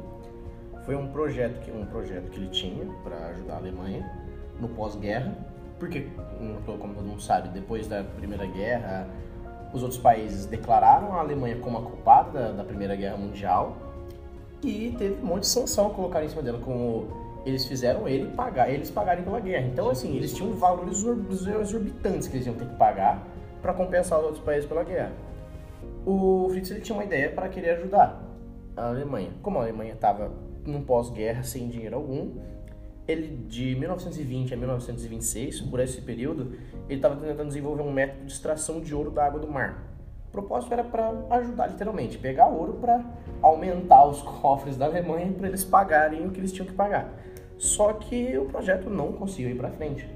foi 0.88 0.96
um 0.96 1.10
projeto 1.10 1.60
que, 1.60 1.70
um 1.70 1.86
projeto 1.86 2.32
que 2.32 2.39
ele 2.39 2.48
tinha 2.48 2.86
para 3.03 3.17
ajudar 3.27 3.56
a 3.56 3.58
Alemanha 3.58 4.10
no 4.58 4.70
pós-guerra, 4.70 5.36
porque, 5.77 6.08
como 6.39 6.62
todo 6.96 7.03
mundo 7.03 7.22
sabe, 7.22 7.50
depois 7.50 7.89
da 7.89 8.06
Primeira 8.06 8.46
Guerra, 8.46 9.06
os 9.74 9.84
outros 9.84 10.00
países 10.00 10.46
declararam 10.46 11.13
a 11.13 11.20
Alemanha 11.20 11.58
como 11.58 11.77
a 11.77 11.82
culpada 11.82 12.32
da, 12.32 12.51
da 12.53 12.63
Primeira 12.63 12.96
Guerra 12.96 13.17
Mundial 13.17 13.75
e 14.63 14.96
teve 14.98 15.22
um 15.22 15.25
monte 15.25 15.41
de 15.41 15.48
sanção 15.50 15.89
colocar 15.89 16.24
em 16.24 16.29
cima 16.29 16.41
dela, 16.41 16.60
como 16.60 17.06
eles 17.46 17.65
fizeram 17.65 18.08
ele 18.08 18.32
pagar, 18.32 18.70
eles 18.72 18.89
pagarem 18.89 19.25
pela 19.25 19.41
guerra. 19.41 19.67
Então, 19.67 19.89
assim, 19.89 20.15
eles 20.15 20.34
tinham 20.34 20.53
valores 20.53 21.03
exorbitantes 21.03 22.29
que 22.29 22.38
eles 22.38 22.48
iam 22.48 22.56
ter 22.56 22.65
que 22.65 22.75
pagar 22.75 23.27
para 23.62 23.74
compensar 23.74 24.20
os 24.20 24.25
outros 24.25 24.44
países 24.44 24.65
pela 24.65 24.86
guerra. 24.86 25.12
O 26.06 26.48
Fritz 26.50 26.72
ele 26.72 26.79
tinha 26.79 26.98
uma 26.98 27.03
ideia 27.03 27.29
para 27.29 27.50
querer 27.50 27.72
ajudar 27.72 28.24
a 28.77 28.88
Alemanha. 28.88 29.32
Como 29.44 29.60
a 29.60 29.63
Alemanha 29.63 29.91
estava 29.91 30.47
num 30.70 30.84
pós-guerra 30.84 31.44
sem 31.44 31.68
dinheiro 31.70 31.96
algum, 31.96 32.32
ele 33.08 33.28
de 33.48 33.76
1920 33.76 34.54
a 34.54 34.58
1926, 34.58 35.62
por 35.62 35.80
esse 35.80 36.02
período, 36.02 36.54
ele 36.90 36.96
estava 36.98 37.16
tentando 37.16 37.48
desenvolver 37.48 37.82
um 37.82 37.92
método 37.92 38.26
de 38.26 38.32
extração 38.32 38.82
de 38.82 38.94
ouro 38.94 39.10
da 39.10 39.26
água 39.26 39.40
do 39.40 39.48
mar. 39.48 39.84
O 40.28 40.32
propósito 40.32 40.74
era 40.74 40.84
para 40.84 41.14
ajudar 41.38 41.68
literalmente, 41.68 42.18
pegar 42.18 42.48
ouro 42.48 42.74
para 42.74 43.04
aumentar 43.42 44.06
os 44.06 44.22
cofres 44.42 44.76
da 44.76 44.86
Alemanha 44.86 45.32
para 45.32 45.48
eles 45.48 45.64
pagarem 45.64 46.28
o 46.28 46.32
que 46.32 46.40
eles 46.40 46.52
tinham 46.52 46.68
que 46.68 46.74
pagar. 46.74 47.14
Só 47.58 47.94
que 47.94 48.38
o 48.38 48.46
projeto 48.46 48.90
não 48.90 49.14
conseguiu 49.14 49.52
ir 49.52 49.58
para 49.58 49.72
frente. 49.72 50.08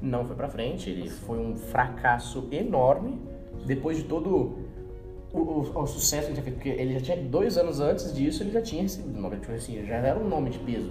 Não 0.00 0.26
foi 0.26 0.34
para 0.34 0.48
frente, 0.48 0.90
ele 0.90 1.08
foi 1.08 1.38
um 1.38 1.56
fracasso 1.56 2.48
enorme. 2.50 3.22
Depois 3.64 3.96
de 3.96 4.04
todo 4.04 4.58
o, 5.32 5.38
o, 5.38 5.82
o, 5.82 5.86
sucesso 5.86 6.26
que 6.26 6.32
ele 6.32 6.34
tinha 6.34 6.44
feito, 6.44 6.54
porque 6.56 6.68
ele 6.68 6.94
já 6.94 7.00
tinha 7.00 7.16
dois 7.16 7.56
anos 7.56 7.80
antes 7.80 8.14
disso, 8.14 8.42
ele 8.42 8.50
já 8.50 8.60
tinha 8.60 8.82
recebido 8.82 9.18
o 9.18 9.20
Nobel, 9.20 9.40
tipo 9.40 9.52
assim, 9.52 9.84
já 9.84 9.94
era 9.96 10.18
um 10.18 10.28
nome 10.28 10.50
de 10.50 10.58
peso. 10.58 10.90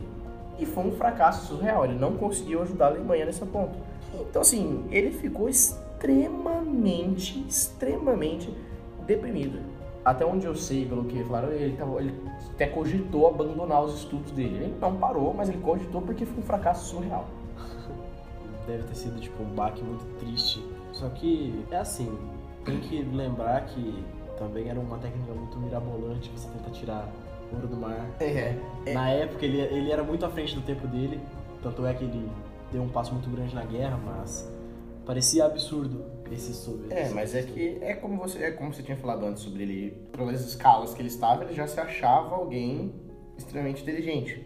E 0.58 0.66
foi 0.66 0.86
um 0.86 0.92
fracasso 0.92 1.48
surreal, 1.48 1.86
ele 1.86 1.96
não 1.96 2.18
conseguiu 2.18 2.62
ajudar 2.62 2.86
a 2.86 2.90
Alemanha 2.90 3.26
nesse 3.26 3.46
ponto. 3.46 3.78
Então, 4.14 4.42
assim, 4.42 4.86
ele 4.92 5.12
ficou 5.12 5.48
extremamente, 5.48 7.46
extremamente 7.48 8.54
deprimido. 9.06 9.60
Até 10.04 10.26
onde 10.26 10.46
eu 10.48 10.56
sei, 10.56 10.86
pelo 10.86 11.06
que 11.06 11.24
falaram, 11.24 11.52
ele, 11.52 11.78
tava, 11.78 12.00
ele 12.00 12.14
até 12.54 12.66
cogitou 12.66 13.28
abandonar 13.28 13.84
os 13.84 14.00
estudos 14.00 14.32
dele. 14.32 14.56
Ele 14.56 14.76
não 14.82 14.96
parou, 14.98 15.34
mas 15.34 15.48
ele 15.48 15.60
cogitou 15.60 16.02
porque 16.02 16.26
foi 16.26 16.40
um 16.40 16.46
fracasso 16.46 16.90
surreal. 16.90 17.28
Deve 18.66 18.84
ter 18.84 18.96
sido, 18.96 19.20
tipo, 19.20 19.42
um 19.44 19.54
baque 19.54 19.84
muito 19.84 20.04
triste. 20.18 20.64
Só 20.92 21.08
que, 21.10 21.64
é 21.70 21.78
assim, 21.78 22.12
tem 22.66 22.80
que 22.80 23.04
lembrar 23.04 23.66
que 23.66 24.04
também 24.42 24.68
era 24.70 24.80
uma 24.80 24.98
técnica 24.98 25.32
muito 25.34 25.58
mirabolante, 25.60 26.32
você 26.36 26.50
tenta 26.50 26.72
tirar 26.72 27.08
ouro 27.54 27.68
do 27.68 27.78
mar. 27.78 28.10
É, 28.20 28.56
é. 28.88 28.94
Na 28.94 29.10
época 29.12 29.46
ele, 29.46 29.60
ele 29.60 29.92
era 29.92 30.04
muito 30.04 30.26
à 30.26 30.30
frente 30.30 30.56
do 30.56 30.62
tempo 30.62 30.88
dele, 30.88 31.20
tanto 31.62 31.86
é 31.86 31.94
que 31.94 32.04
ele 32.04 32.28
deu 32.72 32.82
um 32.82 32.90
passo 32.90 33.14
muito 33.14 33.30
grande 33.30 33.54
na 33.54 33.64
guerra, 33.64 34.00
mas 34.04 34.50
parecia 35.06 35.46
absurdo 35.46 36.04
esse 36.32 36.54
sobre. 36.54 36.92
É, 36.92 37.10
mas 37.10 37.36
é 37.36 37.44
que 37.44 37.78
é 37.82 37.94
como 37.94 38.18
você 38.18 38.44
é 38.46 38.52
como 38.52 38.74
você 38.74 38.82
tinha 38.82 38.98
falado 38.98 39.26
antes 39.26 39.44
sobre 39.44 39.62
ele, 39.62 39.92
pelas 40.12 40.42
escalas 40.42 40.94
que 40.94 41.02
ele 41.02 41.10
estava, 41.10 41.44
ele 41.44 41.54
já 41.54 41.68
se 41.68 41.80
achava 41.80 42.36
alguém 42.36 42.96
extremamente 43.38 43.84
inteligente. 43.84 44.44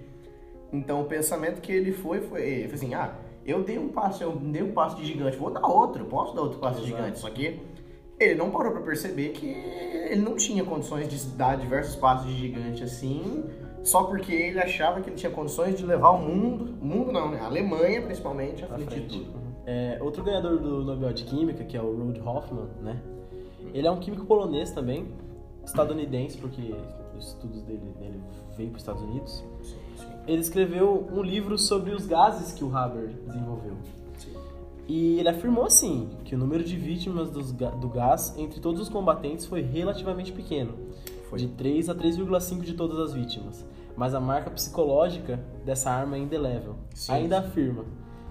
Então 0.73 1.01
o 1.01 1.05
pensamento 1.05 1.61
que 1.61 1.71
ele 1.71 1.93
foi 1.93 2.19
foi, 2.19 2.41
ele 2.41 2.67
foi 2.67 2.75
assim, 2.75 2.93
ah, 2.95 3.15
eu 3.45 3.63
dei 3.63 3.77
um 3.77 3.89
passo, 3.89 4.23
eu 4.23 4.35
dei 4.35 4.63
um 4.63 4.73
passo 4.73 4.97
de 4.97 5.05
gigante, 5.05 5.37
vou 5.37 5.51
dar 5.51 5.65
outro, 5.65 6.03
posso 6.05 6.35
dar 6.35 6.41
outro 6.41 6.59
passo 6.59 6.79
Exato. 6.79 6.85
de 6.85 6.91
gigante, 6.91 7.19
só 7.19 7.29
que 7.29 7.61
ele 8.19 8.35
não 8.35 8.49
parou 8.51 8.71
para 8.71 8.81
perceber 8.81 9.29
que 9.29 9.47
ele 9.47 10.21
não 10.21 10.35
tinha 10.35 10.63
condições 10.63 11.07
de 11.07 11.19
dar 11.35 11.57
diversos 11.57 11.95
passos 11.95 12.27
de 12.27 12.35
gigante 12.35 12.83
assim, 12.83 13.43
só 13.83 14.03
porque 14.03 14.33
ele 14.33 14.59
achava 14.59 15.01
que 15.01 15.09
ele 15.09 15.17
tinha 15.17 15.31
condições 15.31 15.77
de 15.77 15.85
levar 15.85 16.09
o 16.11 16.19
mundo, 16.19 16.73
o 16.81 16.85
mundo 16.85 17.11
não, 17.11 17.29
né? 17.29 17.39
A 17.39 17.45
Alemanha 17.45 18.01
principalmente, 18.01 18.63
à 18.63 18.67
frente, 18.67 18.99
de 18.99 19.01
tudo. 19.01 19.45
É, 19.65 19.97
outro 20.01 20.23
ganhador 20.23 20.59
do 20.59 20.83
Nobel 20.83 21.11
de 21.11 21.23
Química, 21.23 21.63
que 21.63 21.75
é 21.75 21.81
o 21.81 21.95
Ruud 21.95 22.19
Hoffman, 22.21 22.67
né? 22.81 23.01
Ele 23.73 23.87
é 23.87 23.91
um 23.91 23.99
químico 23.99 24.25
polonês 24.25 24.71
também, 24.71 25.07
estadunidense, 25.65 26.37
porque 26.37 26.73
os 27.17 27.27
estudos 27.27 27.61
dele, 27.63 27.93
ele 27.99 28.21
veio 28.55 28.69
para 28.69 28.77
os 28.77 28.81
Estados 28.81 29.01
Unidos. 29.01 29.43
Ele 30.27 30.41
escreveu 30.41 31.07
um 31.11 31.21
livro 31.21 31.57
sobre 31.57 31.91
os 31.91 32.05
gases 32.05 32.53
que 32.53 32.63
o 32.63 32.75
Haber 32.75 33.09
desenvolveu. 33.27 33.75
E 34.87 35.19
ele 35.19 35.29
afirmou 35.29 35.65
assim 35.65 36.09
que 36.23 36.35
o 36.35 36.37
número 36.37 36.63
de 36.63 36.75
vítimas 36.77 37.29
dos, 37.31 37.51
do 37.51 37.89
gás 37.89 38.35
entre 38.37 38.59
todos 38.59 38.79
os 38.79 38.89
combatentes 38.89 39.45
foi 39.45 39.61
relativamente 39.61 40.31
pequeno, 40.31 40.73
foi. 41.29 41.39
de 41.39 41.47
3 41.47 41.89
a 41.89 41.95
3,5 41.95 42.61
de 42.61 42.73
todas 42.73 42.99
as 42.99 43.13
vítimas. 43.13 43.65
Mas 43.97 44.13
a 44.13 44.19
marca 44.19 44.49
psicológica 44.51 45.39
dessa 45.63 45.89
arma 45.89 46.17
é 46.17 46.19
indelével. 46.19 46.75
Sim, 46.93 47.13
Ainda 47.13 47.39
afirma. 47.39 47.85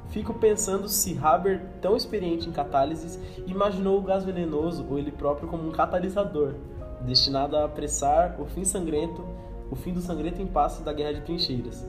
Fico 0.09 0.35
pensando 0.35 0.89
se 0.89 1.19
Haber, 1.21 1.61
tão 1.81 1.97
experiente 1.97 2.49
em 2.49 2.53
catálises, 2.53 3.19
imaginou 3.47 3.99
o 3.99 4.03
gás 4.03 4.25
venenoso 4.25 4.87
ou 4.89 4.99
ele 4.99 5.11
próprio 5.11 5.49
como 5.49 5.67
um 5.67 5.73
catalisador, 5.73 6.55
destinado 7.01 7.57
a 7.57 7.65
apressar 7.65 8.41
o 8.41 8.45
fim 8.45 8.65
sangrento, 8.65 9.25
o 9.71 9.75
fim 9.75 9.93
do 9.93 10.01
sangrento 10.01 10.41
impasse 10.41 10.83
da 10.83 10.93
guerra 10.93 11.15
de 11.15 11.23
trincheiras. 11.23 11.85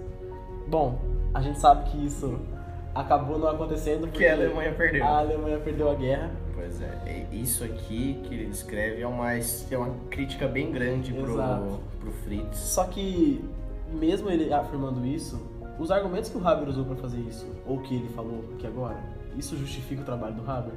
Bom, 0.67 0.97
a 1.33 1.41
gente 1.41 1.59
sabe 1.59 1.89
que 1.91 2.03
isso 2.03 2.39
acabou 2.95 3.37
não 3.37 3.49
acontecendo 3.49 4.07
porque 4.07 4.25
a 4.25 4.33
Alemanha 4.33 4.73
perdeu. 4.73 5.03
A 5.03 5.19
Alemanha 5.19 5.59
perdeu 5.59 5.91
a 5.91 5.95
guerra. 5.95 6.31
Pois 6.55 6.81
é, 6.81 7.27
isso 7.31 7.65
aqui 7.65 8.21
que 8.23 8.33
ele 8.33 8.45
descreve 8.45 9.01
é 9.01 9.07
uma, 9.07 9.33
é 9.33 9.77
uma 9.77 9.93
crítica 10.09 10.47
bem 10.47 10.71
grande 10.71 11.13
pro, 11.13 11.79
pro 11.99 12.11
Fritz. 12.23 12.57
Só 12.57 12.85
que, 12.85 13.43
mesmo 13.91 14.29
ele 14.29 14.51
afirmando 14.53 15.05
isso, 15.05 15.39
os 15.77 15.91
argumentos 15.91 16.29
que 16.29 16.37
o 16.37 16.47
Haber 16.47 16.69
usou 16.69 16.85
para 16.85 16.95
fazer 16.95 17.19
isso, 17.19 17.45
ou 17.67 17.79
que 17.81 17.95
ele 17.95 18.07
falou 18.09 18.45
aqui 18.53 18.65
agora, 18.65 18.97
isso 19.37 19.57
justifica 19.57 20.01
o 20.01 20.05
trabalho 20.05 20.35
do 20.35 20.49
Haber? 20.49 20.73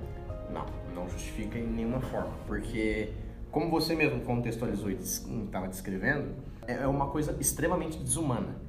Não, 0.52 0.66
não 0.94 1.08
justifica 1.08 1.56
em 1.56 1.66
nenhuma 1.66 2.00
forma, 2.00 2.32
porque, 2.46 3.10
como 3.52 3.70
você 3.70 3.94
mesmo 3.94 4.20
contextualizou 4.22 4.90
e 4.90 4.94
estava 4.94 5.68
descrevendo, 5.68 6.34
é 6.66 6.86
uma 6.86 7.06
coisa 7.06 7.36
extremamente 7.40 7.98
desumana 7.98 8.67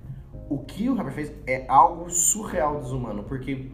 o 0.49 0.57
que 0.57 0.89
o 0.89 0.99
Haber 0.99 1.13
fez 1.13 1.31
é 1.45 1.65
algo 1.67 2.09
surreal 2.09 2.79
desumano, 2.79 3.23
porque 3.23 3.71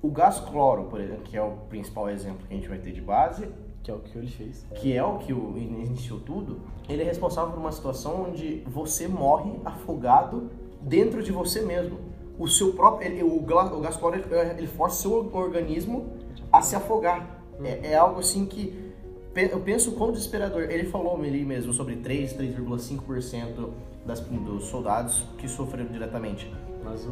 o 0.00 0.10
gás 0.10 0.38
cloro, 0.38 0.84
por 0.84 1.00
exemplo, 1.00 1.22
que 1.24 1.36
é 1.36 1.42
o 1.42 1.52
principal 1.68 2.08
exemplo 2.08 2.46
que 2.46 2.54
a 2.54 2.56
gente 2.56 2.68
vai 2.68 2.78
ter 2.78 2.92
de 2.92 3.00
base, 3.00 3.48
que 3.82 3.90
é 3.90 3.94
o 3.94 3.98
que 3.98 4.16
ele 4.16 4.28
fez, 4.28 4.64
que 4.76 4.96
é 4.96 5.02
o 5.02 5.18
que 5.18 5.32
o, 5.32 5.58
iniciou 5.58 6.20
tudo, 6.20 6.60
ele 6.88 7.02
é 7.02 7.04
responsável 7.04 7.52
por 7.52 7.58
uma 7.58 7.72
situação 7.72 8.26
onde 8.28 8.62
você 8.66 9.08
morre 9.08 9.52
afogado 9.64 10.50
dentro 10.80 11.22
de 11.22 11.32
você 11.32 11.60
mesmo. 11.62 11.98
O 12.38 12.48
seu 12.48 12.72
próprio, 12.72 13.10
ele, 13.10 13.22
o, 13.22 13.36
o 13.36 13.80
gás 13.80 13.96
cloro 13.96 14.16
ele, 14.16 14.24
ele 14.58 14.66
força 14.66 15.02
seu 15.02 15.12
organismo 15.34 16.06
a 16.52 16.62
se 16.62 16.76
afogar. 16.76 17.42
É, 17.62 17.92
é 17.92 17.94
algo 17.96 18.20
assim 18.20 18.46
que 18.46 18.92
eu 19.34 19.60
penso 19.60 19.92
quão 19.92 20.12
desesperador. 20.12 20.62
Ele 20.62 20.84
falou 20.84 21.16
ali 21.16 21.44
mesmo 21.44 21.72
sobre 21.72 21.96
3, 21.96 22.34
3,5% 22.34 23.70
das, 24.06 24.20
dos 24.20 24.64
soldados 24.64 25.24
que 25.38 25.48
sofreram 25.48 25.86
diretamente. 25.86 26.50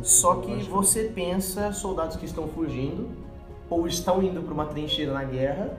Só 0.02 0.36
que 0.36 0.54
você 0.64 1.04
pensa 1.04 1.72
soldados 1.72 2.16
que 2.16 2.26
estão 2.26 2.46
fugindo 2.48 3.08
ou 3.70 3.86
estão 3.86 4.22
indo 4.22 4.42
para 4.42 4.52
uma 4.52 4.66
trincheira 4.66 5.12
na 5.12 5.24
guerra. 5.24 5.76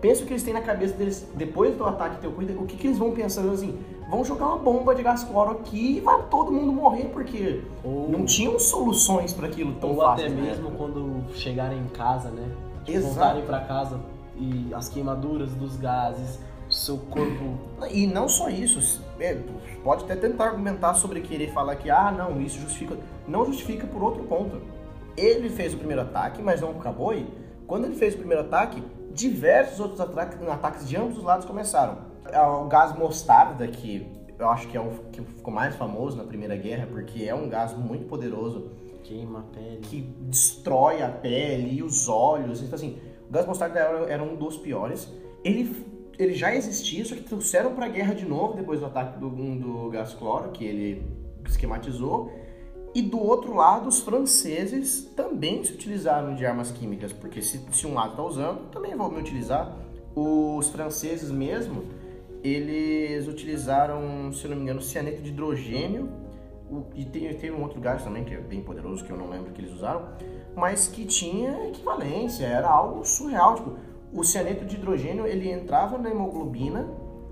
Pensa 0.00 0.22
o 0.22 0.26
que 0.26 0.32
eles 0.32 0.42
têm 0.42 0.54
na 0.54 0.60
cabeça 0.60 0.94
deles 0.94 1.28
depois 1.34 1.76
do 1.76 1.84
ataque 1.84 2.20
teu 2.20 2.32
cuida, 2.32 2.52
o 2.54 2.66
que, 2.66 2.76
que 2.76 2.88
eles 2.88 2.98
vão 2.98 3.12
pensando 3.12 3.52
assim? 3.52 3.78
Vão 4.08 4.24
jogar 4.24 4.46
uma 4.46 4.58
bomba 4.58 4.94
de 4.94 5.02
gás 5.02 5.24
cloro 5.24 5.52
aqui 5.52 5.96
e 5.96 6.00
vai 6.00 6.22
todo 6.28 6.52
mundo 6.52 6.72
morrer 6.72 7.04
porque 7.12 7.62
ou, 7.82 8.08
não 8.08 8.24
tinham 8.26 8.58
soluções 8.58 9.32
para 9.32 9.46
aquilo 9.46 9.74
tão 9.74 9.90
ou 9.90 9.96
fácil. 9.96 10.26
Ou 10.26 10.32
até 10.32 10.40
mesmo 10.40 10.70
quando 10.72 11.24
chegarem 11.34 11.78
em 11.78 11.88
casa, 11.88 12.30
né? 12.30 12.48
Tipo, 12.84 13.00
voltarem 13.00 13.44
para 13.44 13.60
casa 13.60 14.00
e 14.36 14.72
as 14.74 14.88
queimaduras 14.88 15.54
dos 15.54 15.76
gases, 15.76 16.38
seu 16.72 16.98
corpo. 16.98 17.58
E 17.90 18.06
não 18.06 18.28
só 18.28 18.48
isso, 18.48 19.02
é, 19.20 19.38
pode 19.84 20.04
até 20.04 20.16
tentar 20.16 20.46
argumentar 20.46 20.94
sobre 20.94 21.20
querer 21.20 21.52
falar 21.52 21.76
que, 21.76 21.90
ah, 21.90 22.10
não, 22.10 22.40
isso 22.40 22.58
justifica. 22.58 22.96
Não 23.26 23.44
justifica 23.44 23.86
por 23.86 24.02
outro 24.02 24.24
ponto. 24.24 24.60
Ele 25.16 25.48
fez 25.50 25.74
o 25.74 25.76
primeiro 25.76 26.02
ataque, 26.02 26.42
mas 26.42 26.60
não 26.60 26.70
acabou. 26.70 27.14
E 27.14 27.26
quando 27.66 27.84
ele 27.84 27.94
fez 27.94 28.14
o 28.14 28.18
primeiro 28.18 28.42
ataque, 28.42 28.82
diversos 29.12 29.78
outros 29.78 30.00
ataques, 30.00 30.40
ataques 30.48 30.88
de 30.88 30.96
ambos 30.96 31.18
os 31.18 31.24
lados 31.24 31.44
começaram. 31.44 31.98
É 32.30 32.40
o 32.40 32.66
gás 32.66 32.96
mostarda, 32.96 33.66
que 33.68 34.06
eu 34.38 34.48
acho 34.48 34.68
que 34.68 34.76
é 34.76 34.80
o 34.80 34.90
que 35.12 35.20
ficou 35.22 35.52
mais 35.52 35.76
famoso 35.76 36.16
na 36.16 36.24
Primeira 36.24 36.56
Guerra, 36.56 36.88
porque 36.90 37.24
é 37.24 37.34
um 37.34 37.48
gás 37.48 37.76
muito 37.76 38.06
poderoso. 38.06 38.70
Queima 39.04 39.40
a 39.40 39.42
pele. 39.42 39.80
Que 39.82 40.00
destrói 40.00 41.02
a 41.02 41.08
pele 41.08 41.76
e 41.76 41.82
os 41.82 42.08
olhos. 42.08 42.62
Então, 42.62 42.76
assim, 42.76 42.98
o 43.28 43.32
gás 43.32 43.46
mostarda 43.46 43.78
era, 43.78 44.10
era 44.10 44.22
um 44.22 44.36
dos 44.36 44.56
piores. 44.56 45.12
Ele 45.44 45.64
ele 46.18 46.34
já 46.34 46.54
existia, 46.54 47.04
só 47.04 47.14
que 47.14 47.22
trouxeram 47.22 47.74
para 47.74 47.86
a 47.86 47.88
guerra 47.88 48.14
de 48.14 48.24
novo 48.24 48.54
depois 48.54 48.80
do 48.80 48.86
ataque 48.86 49.18
do, 49.18 49.30
do 49.30 49.90
gás 49.90 50.14
cloro, 50.14 50.50
que 50.50 50.64
ele 50.64 51.02
esquematizou. 51.46 52.32
E 52.94 53.00
do 53.00 53.18
outro 53.18 53.54
lado, 53.54 53.88
os 53.88 54.00
franceses 54.00 55.10
também 55.16 55.64
se 55.64 55.72
utilizaram 55.72 56.34
de 56.34 56.44
armas 56.44 56.70
químicas, 56.70 57.12
porque 57.12 57.40
se, 57.40 57.58
se 57.72 57.86
um 57.86 57.94
lado 57.94 58.10
está 58.10 58.22
usando, 58.22 58.70
também 58.70 58.94
vão 58.94 59.10
me 59.10 59.18
utilizar. 59.18 59.74
Os 60.14 60.68
franceses 60.68 61.30
mesmo, 61.30 61.84
eles 62.44 63.26
utilizaram, 63.26 64.30
se 64.32 64.46
não 64.46 64.56
me 64.56 64.62
engano, 64.62 64.82
cianeto 64.82 65.22
de 65.22 65.30
hidrogênio, 65.30 66.10
e 66.94 67.04
tem, 67.04 67.32
tem 67.34 67.50
um 67.50 67.62
outro 67.62 67.80
gás 67.80 68.02
também 68.02 68.24
que 68.24 68.34
é 68.34 68.38
bem 68.38 68.60
poderoso, 68.62 69.04
que 69.04 69.10
eu 69.10 69.16
não 69.16 69.28
lembro 69.28 69.52
que 69.52 69.60
eles 69.60 69.72
usaram, 69.72 70.08
mas 70.54 70.86
que 70.86 71.06
tinha 71.06 71.68
equivalência, 71.68 72.44
era 72.44 72.68
algo 72.68 73.04
surreal, 73.06 73.54
tipo, 73.54 73.76
o 74.12 74.22
cianeto 74.24 74.64
de 74.64 74.76
hidrogênio 74.76 75.26
ele 75.26 75.50
entrava 75.50 75.96
na 75.98 76.10
hemoglobina, 76.10 76.86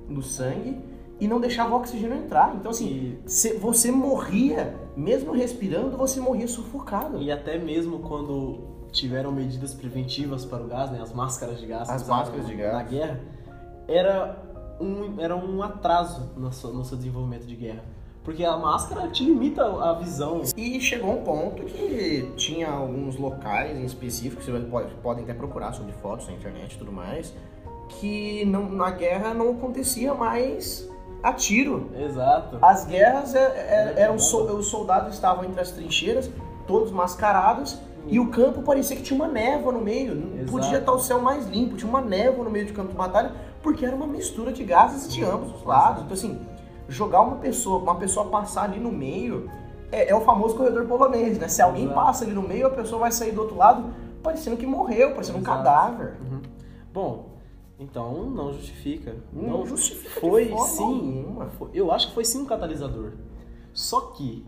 no 0.09 0.23
sangue, 0.23 0.79
e 1.21 1.29
não 1.29 1.39
deixava 1.39 1.75
o 1.75 1.77
oxigênio 1.79 2.17
entrar. 2.17 2.55
Então, 2.57 2.71
assim, 2.71 3.19
cê- 3.27 3.55
você 3.55 3.91
morria, 3.93 4.75
mesmo 4.97 5.33
respirando, 5.33 5.97
você 5.97 6.19
morria 6.21 6.49
sufocado. 6.49 7.21
E 7.21 7.31
até 7.31 7.59
mesmo 7.59 7.99
quando 7.99 8.61
tiveram 8.91 9.31
medidas 9.31 9.75
preventivas 9.75 10.45
para 10.45 10.63
o 10.63 10.67
gás, 10.67 10.91
né, 10.91 10.99
as 11.03 11.13
máscaras 11.13 11.61
de 11.61 11.67
gás, 11.67 11.89
As 11.91 12.09
máscaras 12.09 12.47
de 12.47 12.55
gás. 12.55 12.73
na 12.73 12.83
guerra, 12.83 13.21
era 13.87 14.43
um, 14.81 15.21
era 15.21 15.37
um 15.37 15.63
atraso 15.63 16.31
no 16.37 16.51
seu, 16.53 16.73
no 16.73 16.85
seu 16.85 16.97
desenvolvimento 16.97 17.47
de 17.47 17.55
guerra. 17.55 17.85
Porque 18.25 18.45
a 18.45 18.57
máscara 18.57 19.09
te 19.09 19.25
limita 19.25 19.65
a 19.65 19.95
visão. 19.95 20.43
E 20.57 20.79
chegou 20.81 21.13
um 21.13 21.23
ponto 21.25 21.63
que 21.65 22.31
tinha 22.37 22.69
alguns 22.71 23.17
locais 23.17 23.77
em 23.77 23.85
específico, 23.85 24.43
vocês 24.43 24.63
pode- 24.65 24.95
podem 25.03 25.25
até 25.25 25.33
procurar 25.33 25.73
sobre 25.73 25.93
fotos 25.93 26.27
na 26.27 26.35
internet 26.35 26.75
e 26.75 26.79
tudo 26.79 26.93
mais, 26.93 27.35
que 27.89 28.45
não, 28.45 28.69
na 28.71 28.91
guerra 28.91 29.33
não 29.35 29.51
acontecia 29.53 30.15
mais 30.15 30.89
a 31.23 31.33
tiro. 31.33 31.91
Exato. 31.99 32.59
As 32.63 32.85
guerras 32.87 33.35
é- 33.35 33.95
é- 33.97 34.03
eram 34.03 34.19
so- 34.19 34.45
os 34.55 34.67
soldados 34.67 35.15
estavam 35.15 35.45
entre 35.45 35.61
as 35.61 35.71
trincheiras, 35.71 36.31
todos 36.67 36.91
mascarados, 36.93 37.79
e 38.07 38.19
o 38.21 38.29
campo 38.31 38.63
parecia 38.63 38.97
que 38.97 39.03
tinha 39.03 39.17
uma 39.19 39.29
névoa 39.29 39.73
no 39.73 39.81
meio. 39.81 40.15
Não 40.15 40.35
Exato. 40.37 40.51
Podia 40.51 40.79
estar 40.79 40.93
o 40.93 40.99
céu 40.99 41.21
mais 41.21 41.47
limpo, 41.47 41.77
tinha 41.77 41.89
uma 41.89 42.01
névoa 42.01 42.45
no 42.45 42.51
meio 42.51 42.67
do 42.67 42.73
campo 42.73 42.89
de 42.91 42.95
batalha, 42.97 43.33
porque 43.63 43.85
era 43.85 43.95
uma 43.95 44.07
mistura 44.07 44.53
de 44.53 44.63
gases 44.65 45.13
de 45.13 45.23
ambos 45.25 45.55
os 45.55 45.65
lados. 45.65 46.03
Então 46.05 46.15
assim, 46.15 46.39
jogar 46.91 47.23
uma 47.23 47.37
pessoa, 47.37 47.79
uma 47.79 47.95
pessoa 47.95 48.27
passar 48.29 48.65
ali 48.65 48.79
no 48.79 48.93
meio, 48.93 49.49
é, 49.91 50.11
é 50.11 50.15
o 50.15 50.21
famoso 50.21 50.57
corredor 50.57 50.85
polonês, 50.87 51.39
né? 51.39 51.49
Se 51.49 51.63
alguém 51.63 51.85
Exato. 51.85 51.99
passa 52.01 52.25
ali 52.25 52.35
no 52.35 52.43
meio, 52.43 52.67
a 52.67 52.71
pessoa 52.71 53.01
vai 53.01 53.13
sair 53.13 53.33
do 53.33 53.41
outro 53.41 53.57
lado 53.57 53.93
parecendo 54.23 54.57
que 54.57 54.67
morreu, 54.67 55.13
parecendo 55.15 55.39
um 55.39 55.41
Exato. 55.41 55.57
cadáver. 55.65 56.17
Uhum. 56.21 56.43
Bom, 56.93 57.31
então 57.79 58.29
não 58.29 58.53
justifica. 58.53 59.15
Não 59.33 59.65
justifica 59.65 60.21
Foi 60.21 60.53
sim. 60.67 61.25
foi- 61.59 61.71
eu 61.73 61.91
acho 61.91 62.09
que 62.09 62.15
foi 62.15 62.25
sim 62.25 62.43
um 62.43 62.45
catalisador. 62.47 63.13
Só 63.73 64.01
que 64.17 64.45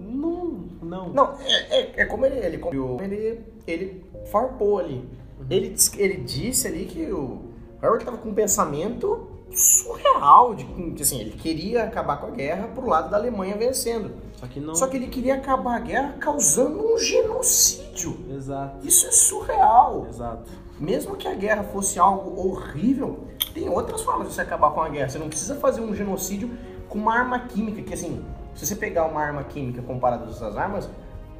não, 0.00 0.64
não. 0.82 1.08
Não, 1.10 1.32
é, 1.40 1.80
é, 1.80 1.92
é 2.02 2.04
como 2.06 2.26
ele, 2.26 2.38
ele, 2.38 2.60
ele, 3.00 3.44
ele 3.66 4.04
farpou 4.30 4.78
ali. 4.78 5.08
Ele, 5.48 5.70
dis- 5.70 5.92
ele 5.98 6.16
disse 6.18 6.66
ali 6.66 6.84
que 6.86 7.10
o 7.12 7.42
Herbert 7.82 7.98
estava 8.00 8.16
com 8.18 8.28
um 8.30 8.34
pensamento 8.34 9.28
surreal, 9.56 10.54
de 10.54 10.64
que 10.64 11.02
assim, 11.02 11.20
ele 11.20 11.30
queria 11.30 11.84
acabar 11.84 12.18
com 12.18 12.26
a 12.26 12.30
guerra 12.30 12.68
pro 12.74 12.86
lado 12.86 13.10
da 13.10 13.16
Alemanha 13.16 13.56
vencendo. 13.56 14.12
Só 14.34 14.46
que 14.46 14.60
não. 14.60 14.74
Só 14.74 14.86
que 14.86 14.96
ele 14.96 15.08
queria 15.08 15.34
acabar 15.36 15.76
a 15.76 15.80
guerra 15.80 16.14
causando 16.18 16.94
um 16.94 16.98
genocídio. 16.98 18.18
Exato. 18.30 18.86
Isso 18.86 19.06
é 19.06 19.10
surreal. 19.10 20.06
Exato. 20.08 20.50
Mesmo 20.78 21.16
que 21.16 21.28
a 21.28 21.34
guerra 21.34 21.62
fosse 21.64 21.98
algo 21.98 22.48
horrível, 22.48 23.20
tem 23.52 23.68
outras 23.68 24.02
formas 24.02 24.28
de 24.28 24.34
você 24.34 24.40
acabar 24.40 24.70
com 24.70 24.80
a 24.80 24.88
guerra. 24.88 25.08
Você 25.08 25.18
não 25.18 25.28
precisa 25.28 25.54
fazer 25.56 25.80
um 25.80 25.94
genocídio 25.94 26.50
com 26.88 26.98
uma 26.98 27.14
arma 27.14 27.38
química, 27.38 27.82
que 27.82 27.94
assim, 27.94 28.24
se 28.54 28.66
você 28.66 28.74
pegar 28.74 29.06
uma 29.06 29.20
arma 29.20 29.44
química 29.44 29.82
comparada 29.82 30.24
às 30.24 30.40
outras 30.40 30.56
armas, 30.56 30.88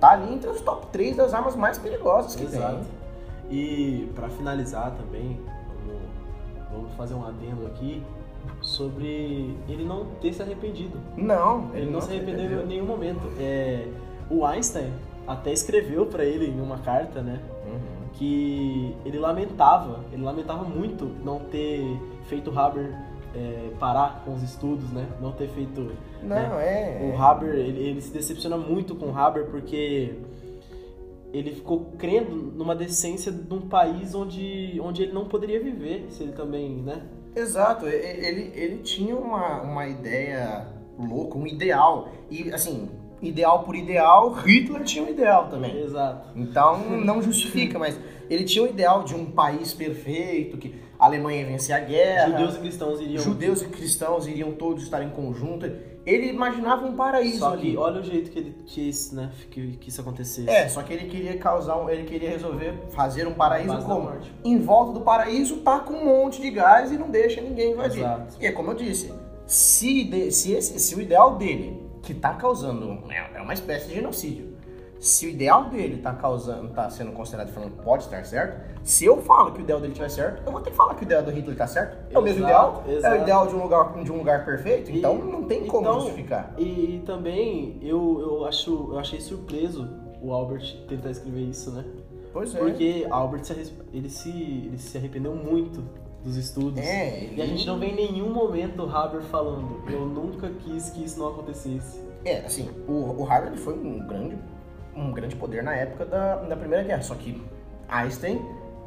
tá 0.00 0.10
ali 0.10 0.32
entre 0.32 0.48
os 0.48 0.60
top 0.60 0.86
3 0.88 1.16
das 1.16 1.34
armas 1.34 1.56
mais 1.56 1.78
perigosas 1.78 2.36
que 2.36 2.44
Exato. 2.44 2.76
tem. 2.76 3.04
E 3.50 4.08
pra 4.14 4.28
finalizar 4.28 4.92
também, 4.92 5.40
vamos, 6.74 6.92
fazer 6.94 7.14
um 7.14 7.24
adendo 7.24 7.66
aqui 7.66 8.02
sobre 8.60 9.56
ele 9.68 9.84
não 9.84 10.06
ter 10.20 10.32
se 10.32 10.42
arrependido. 10.42 10.98
Não, 11.16 11.70
Ele 11.74 11.90
não, 11.90 12.00
se 12.00 12.10
arrependeu 12.10 12.62
em 12.62 12.66
nenhum 12.66 12.86
momento. 12.86 13.22
É, 13.38 13.86
o 14.30 14.44
Einstein 14.44 14.92
até 15.26 15.52
escreveu 15.52 16.06
pra 16.06 16.24
ele 16.24 16.46
em 16.46 16.60
uma 16.60 16.78
carta, 16.78 17.22
né? 17.22 17.40
Uhum. 17.66 18.08
que 18.12 18.94
ele 19.04 19.18
lamentava, 19.18 20.00
ele 20.12 20.22
lamentava 20.22 20.62
muito 20.64 21.10
não 21.24 21.40
ter 21.40 21.98
feito 22.28 22.56
Haber 22.56 22.94
é, 23.34 23.70
parar 23.78 24.22
com 24.24 24.34
os 24.34 24.42
estudos, 24.42 24.90
né? 24.90 25.06
Não 25.20 25.32
ter 25.32 25.48
feito. 25.48 25.92
Não, 26.22 26.28
né? 26.28 27.00
é. 27.00 27.12
O 27.12 27.20
Haber, 27.20 27.54
ele, 27.54 27.80
ele 27.80 28.00
se 28.00 28.12
decepciona 28.12 28.56
muito 28.56 28.94
com 28.94 29.06
o 29.06 29.18
Haber 29.18 29.46
porque 29.46 30.14
ele 31.34 31.50
ficou 31.50 31.92
crendo 31.98 32.36
numa 32.36 32.76
decência 32.76 33.32
de 33.32 33.52
um 33.52 33.62
país 33.62 34.14
onde, 34.14 34.80
onde 34.80 35.02
ele 35.02 35.12
não 35.12 35.24
poderia 35.24 35.60
viver, 35.60 36.06
se 36.08 36.22
ele 36.22 36.32
também, 36.32 36.76
né? 36.76 37.02
Exato, 37.34 37.88
ele, 37.88 38.52
ele 38.54 38.78
tinha 38.78 39.16
uma, 39.16 39.60
uma 39.62 39.88
ideia 39.88 40.68
louca, 40.96 41.36
um 41.36 41.44
ideal. 41.44 42.08
E 42.30 42.52
assim, 42.52 42.88
ideal 43.20 43.64
por 43.64 43.74
ideal, 43.74 44.32
Hitler 44.32 44.84
tinha 44.84 45.04
um 45.04 45.08
ideal 45.08 45.48
também. 45.48 45.76
Exato. 45.82 46.28
Então 46.36 46.78
não 47.04 47.20
justifica, 47.20 47.80
mas 47.80 47.98
ele 48.30 48.44
tinha 48.44 48.64
o 48.64 48.68
ideal 48.68 49.02
de 49.02 49.16
um 49.16 49.26
país 49.26 49.74
perfeito, 49.74 50.56
que 50.56 50.76
a 50.96 51.06
Alemanha 51.06 51.40
ia 51.40 51.46
vencer 51.48 51.74
a 51.74 51.80
guerra, 51.80 52.30
Judeus 52.30 52.54
e 52.54 52.58
cristãos 52.60 53.00
iriam. 53.00 53.22
judeus 53.22 53.62
e 53.62 53.66
cristãos 53.66 54.26
iriam 54.28 54.52
todos 54.52 54.84
estar 54.84 55.02
em 55.02 55.10
conjunto. 55.10 55.66
Ele 56.06 56.28
imaginava 56.28 56.84
um 56.86 56.94
paraíso 56.94 57.38
Só 57.38 57.52
ali. 57.54 57.70
que 57.72 57.76
olha 57.76 58.00
o 58.00 58.04
jeito 58.04 58.30
que 58.30 58.38
ele 58.38 58.54
quis, 58.66 59.10
né? 59.12 59.30
Que, 59.50 59.76
que 59.78 59.88
isso 59.88 60.00
acontecesse. 60.00 60.48
É, 60.50 60.68
só 60.68 60.82
que 60.82 60.92
ele 60.92 61.06
queria 61.08 61.38
causar, 61.38 61.76
um, 61.78 61.88
ele 61.88 62.04
queria 62.04 62.28
resolver 62.30 62.74
fazer 62.90 63.26
um 63.26 63.32
paraíso 63.34 63.78
como? 63.78 64.02
morte. 64.02 64.30
Em 64.44 64.58
volta 64.58 64.92
do 64.92 65.00
paraíso 65.00 65.56
tá 65.58 65.80
com 65.80 65.94
um 65.94 66.04
monte 66.04 66.42
de 66.42 66.50
gás 66.50 66.92
e 66.92 66.98
não 66.98 67.08
deixa 67.10 67.40
ninguém 67.40 67.72
invadir. 67.72 68.00
Exato. 68.00 68.36
E 68.40 68.46
é 68.46 68.52
como 68.52 68.70
eu 68.72 68.74
disse, 68.74 69.12
se, 69.46 70.04
de- 70.04 70.30
se, 70.30 70.52
esse, 70.52 70.78
se 70.78 70.94
o 70.94 71.00
ideal 71.00 71.36
dele, 71.36 71.82
que 72.02 72.12
tá 72.12 72.34
causando, 72.34 72.98
é 73.10 73.38
é 73.38 73.40
uma 73.40 73.54
espécie 73.54 73.88
de 73.88 73.94
genocídio, 73.94 74.53
se 75.04 75.26
o 75.26 75.28
ideal 75.28 75.64
dele 75.64 75.98
tá 76.00 76.14
causando, 76.14 76.68
tá 76.70 76.88
sendo 76.88 77.12
considerado 77.12 77.50
falando 77.52 77.72
que 77.76 77.82
pode 77.82 78.04
estar 78.04 78.24
certo, 78.24 78.58
se 78.82 79.04
eu 79.04 79.20
falo 79.22 79.52
que 79.52 79.60
o 79.60 79.62
ideal 79.62 79.78
dele 79.78 79.92
estiver 79.92 80.08
certo, 80.08 80.42
eu 80.46 80.52
vou 80.52 80.60
ter 80.62 80.70
que 80.70 80.76
falar 80.76 80.94
que 80.94 81.02
o 81.02 81.04
ideal 81.04 81.22
do 81.22 81.30
Hitler 81.30 81.56
tá 81.56 81.66
certo. 81.66 81.96
É 82.10 82.18
o 82.18 82.22
mesmo 82.22 82.40
Exato, 82.46 82.80
ideal, 82.80 82.84
é 82.86 82.92
exato. 82.98 83.14
o 83.18 83.22
ideal 83.22 83.46
de 83.46 83.54
um 83.54 83.62
lugar, 83.62 84.02
de 84.02 84.12
um 84.12 84.16
lugar 84.16 84.44
perfeito, 84.44 84.90
E- 84.90 84.98
então 84.98 85.16
não 85.18 85.44
tem 85.44 85.66
como 85.66 85.86
então, 85.88 86.00
justificar. 86.00 86.54
E, 86.58 87.02
também 87.04 87.78
eu, 87.82 88.18
eu 88.20 88.44
acho 88.46 88.70
eu 88.92 88.98
achei 88.98 89.20
surpreso 89.20 89.88
o 90.22 90.32
Albert 90.32 90.74
tentar 90.88 91.10
escrever 91.10 91.42
isso, 91.42 91.70
né? 91.70 91.84
Pois 92.32 92.54
é. 92.54 92.58
Porque 92.58 93.06
Albert 93.10 93.44
se, 93.44 93.52
ele 93.92 94.08
se 94.08 94.30
ele 94.30 94.78
se 94.78 94.96
arrependeu 94.96 95.34
muito 95.34 95.84
dos 96.24 96.36
estudos. 96.36 96.80
É, 96.82 97.28
E 97.36 97.42
a 97.42 97.46
gente 97.46 97.66
não 97.66 97.78
vê 97.78 97.88
em 97.88 97.94
nenhum 97.94 98.30
momento 98.32 98.82
o 98.82 98.88
Haber 98.90 99.20
falando, 99.24 99.82
eu 99.86 100.06
nunca 100.06 100.48
quis 100.48 100.88
que 100.88 101.04
isso 101.04 101.18
não 101.20 101.28
acontecesse. 101.28 102.00
É, 102.24 102.38
assim, 102.38 102.70
o, 102.88 103.20
o 103.20 103.24
Harvard 103.24 103.58
foi 103.60 103.74
um 103.74 103.98
grande, 104.06 104.38
um 104.96 105.12
grande 105.12 105.36
poder 105.36 105.62
na 105.62 105.74
época 105.74 106.04
da, 106.04 106.36
da 106.36 106.56
Primeira 106.56 106.84
Guerra, 106.84 107.02
só 107.02 107.14
que 107.14 107.42
Einstein, 107.88 108.40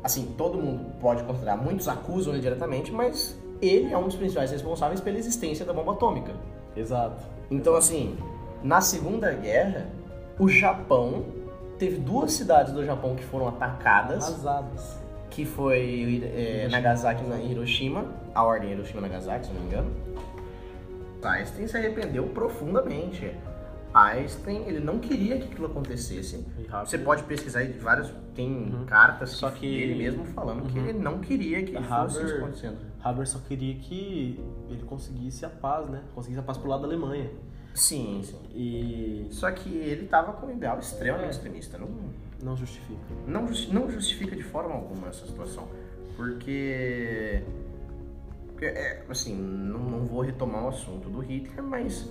assim, 0.04 0.34
todo 0.38 0.58
mundo 0.58 0.92
pode 1.00 1.24
considerar, 1.24 1.58
muitos 1.58 1.88
acusam 1.88 2.34
ele 2.34 2.42
diretamente, 2.42 2.92
mas 2.92 3.38
ele 3.62 3.92
é 3.94 3.98
um 3.98 4.04
dos 4.04 4.16
principais 4.16 4.52
responsáveis 4.52 5.02
pela 5.02 5.18
existência 5.18 5.66
da 5.66 5.74
bomba 5.74 5.94
atômica. 5.94 6.34
Exato. 6.76 7.24
Então, 7.50 7.76
assim, 7.76 8.18
na 8.64 8.82
Segunda 8.82 9.32
Guerra, 9.34 9.88
o 10.40 10.48
Japão 10.48 11.26
teve 11.80 11.98
duas 11.98 12.34
cidades 12.34 12.74
do 12.74 12.84
Japão 12.86 13.16
que 13.16 13.24
foram 13.24 13.48
atacadas, 13.48 14.28
Asadas. 14.28 14.98
que 15.30 15.46
foi 15.46 16.24
é, 16.36 16.68
Nagasaki 16.70 17.24
e 17.24 17.52
Hiroshima, 17.52 18.06
a 18.34 18.44
ordem 18.44 18.70
é 18.70 18.74
Hiroshima 18.74 19.02
Nagasaki, 19.02 19.48
se 19.48 19.54
não 19.54 19.62
me 19.62 19.68
engano. 19.68 19.92
Einstein 21.24 21.68
se 21.68 21.78
arrependeu 21.78 22.28
profundamente. 22.28 23.32
Einstein, 24.06 24.64
ele 24.68 24.80
não 24.80 25.00
queria 25.00 25.38
que 25.40 25.46
aquilo 25.46 25.68
acontecesse. 25.68 26.46
Você 26.86 26.98
pode 26.98 27.24
pesquisar 27.24 27.60
aí, 27.60 27.72
vários 27.74 28.12
tem 28.36 28.72
cartas 28.86 29.32
Só 29.32 29.50
que 29.50 29.62
que- 29.62 29.66
ele 29.66 29.96
mesmo 29.96 30.26
falando 30.26 30.64
que 30.72 30.78
Uhum. 30.78 30.86
ele 30.88 31.00
não 31.00 31.20
queria 31.20 31.64
que 31.64 31.74
fosse 31.74 31.92
Haber- 32.20 32.26
isso 32.26 32.36
acontecendo. 32.36 32.78
Haber 33.04 33.26
só 33.28 33.40
queria 33.40 33.76
que 33.76 34.40
ele 34.70 34.84
conseguisse 34.84 35.46
a 35.46 35.50
paz, 35.50 35.88
né? 35.90 36.02
Conseguisse 36.14 36.40
a 36.40 36.44
paz 36.44 36.58
pro 36.58 36.70
lado 36.70 36.82
da 36.82 36.88
Alemanha. 36.88 37.30
Sim, 37.74 38.22
sim. 38.24 38.38
E 38.54 39.28
Só 39.32 39.50
que 39.52 39.70
ele 39.70 40.08
tava 40.08 40.34
com 40.34 40.48
um 40.48 40.52
ideal 40.52 40.80
extremamente 40.80 41.28
É. 41.28 41.30
extremista. 41.32 41.78
Não, 41.78 41.88
não 42.44 42.56
justifica. 42.56 43.00
não, 43.26 43.48
justi- 43.48 43.74
não 43.74 43.90
justifica 43.90 44.36
de 44.36 44.44
forma 44.44 44.74
alguma 44.76 45.08
essa 45.08 45.26
situação. 45.26 45.68
Porque. 46.16 47.42
porque, 48.48 48.66
é, 48.66 49.04
assim, 49.08 49.36
não, 49.36 49.80
não 49.80 50.00
vou 50.08 50.22
retomar 50.22 50.66
o 50.66 50.70
assunto 50.70 51.10
do 51.10 51.20
Hitler, 51.20 51.64
mas 51.64 52.10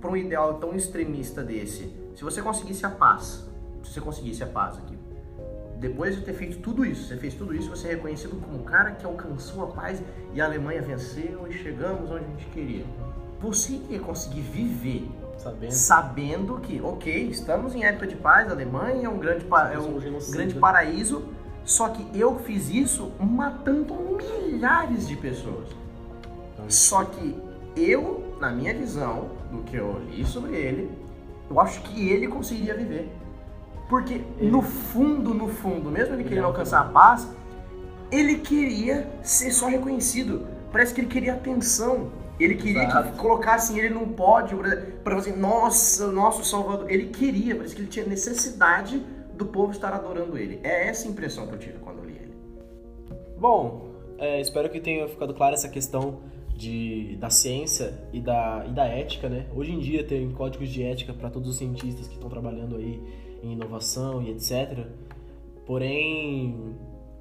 para 0.00 0.10
um 0.10 0.16
ideal 0.16 0.54
tão 0.54 0.74
extremista 0.74 1.42
desse, 1.42 1.92
se 2.14 2.24
você 2.24 2.42
conseguisse 2.42 2.84
a 2.84 2.90
paz, 2.90 3.48
se 3.82 3.92
você 3.92 4.00
conseguisse 4.00 4.42
a 4.42 4.46
paz 4.46 4.76
aqui, 4.78 4.98
depois 5.78 6.16
de 6.16 6.22
ter 6.22 6.32
feito 6.32 6.58
tudo 6.58 6.84
isso, 6.84 7.06
você 7.06 7.16
fez 7.16 7.34
tudo 7.34 7.54
isso, 7.54 7.70
você 7.70 7.88
é 7.88 7.90
reconhecido 7.92 8.40
como 8.40 8.58
o 8.58 8.64
cara 8.64 8.92
que 8.92 9.06
alcançou 9.06 9.62
a 9.62 9.66
paz 9.68 10.02
e 10.34 10.40
a 10.40 10.44
Alemanha 10.44 10.82
venceu 10.82 11.46
e 11.48 11.52
chegamos 11.52 12.10
onde 12.10 12.24
a 12.24 12.28
gente 12.28 12.46
queria. 12.46 12.84
Você 13.40 13.80
ia 13.88 14.00
conseguir 14.00 14.40
viver 14.40 15.08
Sabendo. 15.36 15.70
sabendo 15.70 16.58
que, 16.58 16.80
ok, 16.80 17.28
estamos 17.28 17.76
em 17.76 17.84
época 17.84 18.08
de 18.08 18.16
paz, 18.16 18.48
a 18.48 18.52
Alemanha 18.52 19.06
é 19.06 19.08
um 19.08 19.18
grande, 19.18 19.44
é 19.44 19.80
Somos 19.80 20.28
um 20.28 20.32
grande 20.32 20.54
paraíso, 20.54 21.28
só 21.64 21.88
que 21.90 22.04
eu 22.18 22.38
fiz 22.40 22.68
isso 22.70 23.12
matando 23.20 23.94
milhares 24.16 25.06
de 25.06 25.14
pessoas. 25.16 25.68
Então, 26.52 26.68
Só 26.68 27.04
que 27.04 27.36
eu, 27.76 28.27
na 28.40 28.50
minha 28.50 28.74
visão, 28.74 29.30
do 29.50 29.62
que 29.62 29.76
eu 29.76 30.00
li 30.10 30.24
sobre 30.24 30.56
ele, 30.56 30.90
eu 31.50 31.60
acho 31.60 31.82
que 31.82 32.08
ele 32.08 32.28
conseguiria 32.28 32.74
viver. 32.74 33.10
Porque 33.88 34.20
Ele- 34.38 34.50
no 34.50 34.60
fundo, 34.60 35.32
no 35.32 35.48
fundo, 35.48 35.90
mesmo 35.90 36.14
ele 36.14 36.24
querendo 36.24 36.44
é 36.44 36.46
alcançar 36.46 36.80
a 36.80 36.84
paz, 36.84 37.26
Ele 38.10 38.38
queria 38.38 39.06
ser 39.22 39.50
só 39.50 39.66
reconhecido. 39.68 40.46
Parece 40.72 40.94
que 40.94 41.00
ele 41.02 41.08
queria 41.08 41.34
atenção. 41.34 42.10
Ele 42.40 42.54
queria 42.54 42.84
Exato. 42.84 43.12
que 43.12 43.18
colocassem 43.18 43.78
ele 43.78 43.90
num 43.90 44.08
pódio 44.12 44.60
para 45.04 45.16
assim, 45.16 45.36
nossa, 45.36 46.06
nosso 46.10 46.42
Salvador. 46.42 46.90
Ele 46.90 47.08
queria, 47.08 47.54
parece 47.54 47.74
que 47.74 47.82
ele 47.82 47.88
tinha 47.88 48.06
necessidade 48.06 49.04
do 49.34 49.44
povo 49.44 49.72
estar 49.72 49.92
adorando 49.92 50.38
ele. 50.38 50.58
É 50.62 50.88
essa 50.88 51.06
a 51.06 51.10
impressão 51.10 51.46
que 51.48 51.54
eu 51.54 51.58
tive 51.58 51.78
quando 51.80 51.98
eu 51.98 52.04
li 52.06 52.14
ele. 52.16 52.32
Bom, 53.38 53.90
é, 54.16 54.40
espero 54.40 54.70
que 54.70 54.80
tenha 54.80 55.06
ficado 55.06 55.34
clara 55.34 55.54
essa 55.54 55.68
questão 55.68 56.20
de, 56.58 57.16
da 57.16 57.30
ciência 57.30 57.94
e 58.12 58.20
da, 58.20 58.66
e 58.68 58.72
da 58.72 58.84
ética, 58.84 59.28
né? 59.28 59.46
Hoje 59.54 59.72
em 59.72 59.78
dia 59.78 60.02
tem 60.02 60.28
códigos 60.32 60.68
de 60.68 60.82
ética 60.82 61.14
para 61.14 61.30
todos 61.30 61.48
os 61.48 61.56
cientistas 61.56 62.08
que 62.08 62.14
estão 62.14 62.28
trabalhando 62.28 62.76
aí 62.76 63.00
em 63.42 63.52
inovação 63.52 64.20
e 64.20 64.30
etc. 64.30 64.86
Porém, 65.64 66.74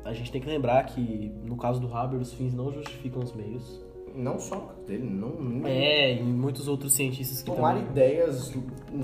a 0.03 0.11
gente 0.11 0.31
tem 0.31 0.41
que 0.41 0.49
lembrar 0.49 0.83
que 0.85 1.31
no 1.43 1.55
caso 1.55 1.79
do 1.79 1.93
Haber, 1.93 2.17
os 2.17 2.33
fins 2.33 2.53
não 2.53 2.71
justificam 2.71 3.21
os 3.21 3.31
meios. 3.33 3.85
Não 4.17 4.39
só 4.39 4.73
dele, 4.87 5.07
não. 5.07 5.29
não 5.29 5.67
É, 5.67 6.15
e 6.15 6.23
muitos 6.23 6.67
outros 6.67 6.93
cientistas 6.93 7.43
que 7.43 7.51
Tomar 7.51 7.75
também... 7.75 7.91
ideias 7.91 8.51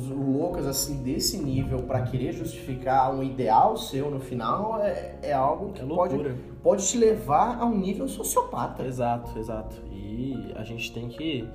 loucas 0.10 0.66
assim 0.66 1.04
desse 1.04 1.38
nível 1.38 1.84
para 1.84 2.02
querer 2.02 2.34
justificar 2.34 3.14
um 3.14 3.22
ideal 3.22 3.78
seu 3.78 4.10
no 4.10 4.20
final 4.20 4.82
é, 4.82 5.20
é 5.22 5.32
algo 5.32 5.72
que 5.72 5.82
É 5.82 5.86
pode, 5.86 6.36
pode 6.64 6.88
te 6.88 6.98
levar 6.98 7.60
a 7.62 7.66
um 7.66 7.78
nível 7.78 8.08
sociopata. 8.08 8.84
Exato, 8.84 9.38
exato. 9.38 9.76
E 9.92 10.52
a 10.56 10.64
gente 10.64 10.92
tem 10.92 11.08
que, 11.08 11.48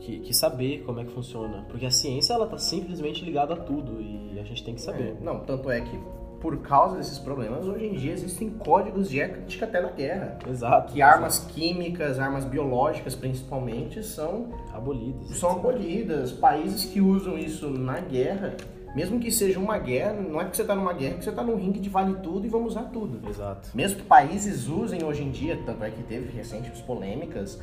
que, 0.00 0.20
que 0.20 0.34
saber 0.34 0.82
como 0.84 0.98
é 0.98 1.04
que 1.04 1.12
funciona. 1.12 1.66
Porque 1.68 1.84
a 1.84 1.90
ciência, 1.90 2.32
ela 2.32 2.46
tá 2.46 2.56
simplesmente 2.56 3.22
ligada 3.22 3.52
a 3.52 3.56
tudo 3.58 4.00
e 4.00 4.38
a 4.40 4.42
gente 4.42 4.64
tem 4.64 4.74
que 4.74 4.80
saber. 4.80 5.16
É, 5.20 5.24
não, 5.24 5.40
tanto 5.40 5.70
é 5.70 5.82
que 5.82 6.00
por 6.46 6.58
causa 6.58 6.98
desses 6.98 7.18
problemas, 7.18 7.66
hoje 7.66 7.86
em 7.86 7.94
dia 7.94 8.12
existem 8.12 8.48
códigos 8.50 9.10
de 9.10 9.20
ética 9.20 9.64
até 9.64 9.80
na 9.80 9.90
guerra. 9.90 10.38
Exato. 10.48 10.92
Que 10.92 11.02
armas 11.02 11.40
químicas, 11.40 12.20
armas 12.20 12.44
biológicas 12.44 13.16
principalmente, 13.16 14.00
são, 14.04 14.50
abolidas. 14.72 15.38
são 15.38 15.50
etc. 15.50 15.58
abolidas. 15.58 16.30
Países 16.30 16.84
que 16.84 17.00
usam 17.00 17.36
isso 17.36 17.68
na 17.68 17.98
guerra, 17.98 18.54
mesmo 18.94 19.18
que 19.18 19.32
seja 19.32 19.58
uma 19.58 19.76
guerra, 19.76 20.12
não 20.12 20.40
é 20.40 20.44
porque 20.44 20.54
você 20.54 20.62
está 20.62 20.76
numa 20.76 20.92
guerra 20.92 21.14
que 21.16 21.24
você 21.24 21.30
está 21.30 21.42
num 21.42 21.56
ringue 21.56 21.80
de 21.80 21.88
vale 21.88 22.14
tudo 22.22 22.46
e 22.46 22.48
vamos 22.48 22.74
usar 22.76 22.84
tudo. 22.92 23.28
Exato. 23.28 23.70
Mesmo 23.74 23.96
que 23.96 24.04
países 24.04 24.68
usem 24.68 25.02
hoje 25.02 25.24
em 25.24 25.32
dia, 25.32 25.58
tanto 25.66 25.82
é 25.82 25.90
que 25.90 26.04
teve 26.04 26.30
recentes 26.30 26.80
polêmicas 26.80 27.60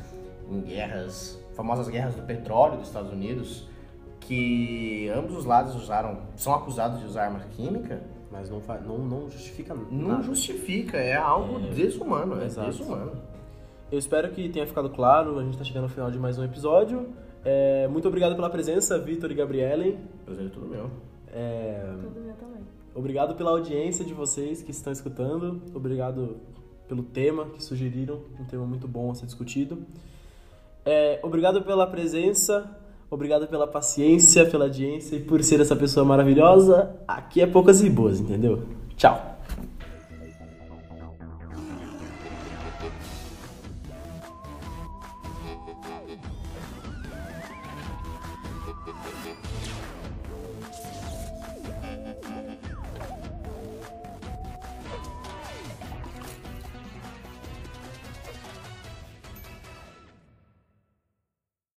em 0.50 0.60
guerras, 0.60 1.42
famosas 1.54 1.88
guerras 1.88 2.16
do 2.16 2.22
petróleo 2.22 2.76
dos 2.76 2.88
Estados 2.88 3.10
Unidos, 3.10 3.66
que 4.20 5.08
ambos 5.08 5.38
os 5.38 5.46
lados 5.46 5.74
usaram, 5.74 6.18
são 6.36 6.52
acusados 6.52 7.00
de 7.00 7.06
usar 7.06 7.24
arma 7.24 7.40
química, 7.56 8.02
Mas 8.34 8.50
não, 8.50 8.60
não, 8.84 8.98
não 8.98 9.30
justifica 9.30 9.74
não 9.74 10.08
nada. 10.08 10.22
justifica, 10.24 10.96
é 10.98 11.14
algo 11.14 11.60
desumano, 11.72 12.40
é 12.40 12.46
Exato. 12.46 12.68
desumano. 12.68 13.12
Eu 13.92 13.98
espero 13.98 14.28
que 14.30 14.48
tenha 14.48 14.66
ficado 14.66 14.90
claro. 14.90 15.38
A 15.38 15.44
gente 15.44 15.56
tá 15.56 15.62
chegando 15.62 15.84
ao 15.84 15.88
final 15.88 16.10
de 16.10 16.18
mais 16.18 16.36
um 16.36 16.44
episódio. 16.44 17.06
É, 17.44 17.86
muito 17.86 18.08
obrigado 18.08 18.34
pela 18.34 18.50
presença, 18.50 18.98
Vitor 18.98 19.30
e 19.30 19.34
Gabrielen. 19.34 19.98
Prazer 20.24 20.46
é 20.46 20.48
tudo 20.48 20.66
meu. 20.66 20.90
É, 21.32 21.80
Tudo 22.02 22.20
meu 22.20 22.34
também. 22.34 22.62
obrigado 22.94 23.34
pela 23.34 23.50
audiência 23.52 24.04
de 24.04 24.12
vocês 24.14 24.62
que 24.62 24.70
estão 24.72 24.92
escutando. 24.92 25.62
Obrigado 25.74 26.36
pelo 26.88 27.02
tema 27.02 27.46
que 27.46 27.62
sugeriram. 27.62 28.20
Um 28.40 28.44
tema 28.44 28.64
muito 28.66 28.88
bom 28.88 29.10
a 29.10 29.14
ser 29.14 29.26
discutido. 29.26 29.84
É, 30.84 31.18
obrigado 31.22 31.62
pela 31.62 31.86
presença. 31.86 32.70
Obrigado 33.14 33.46
pela 33.46 33.64
paciência, 33.68 34.44
pela 34.44 34.64
audiência 34.64 35.14
e 35.14 35.20
por 35.20 35.40
ser 35.44 35.60
essa 35.60 35.76
pessoa 35.76 36.04
maravilhosa. 36.04 36.96
Aqui 37.06 37.40
é 37.40 37.46
poucas 37.46 37.80
e 37.80 37.88
boas, 37.88 38.18
entendeu? 38.18 38.64
Tchau. 38.96 39.33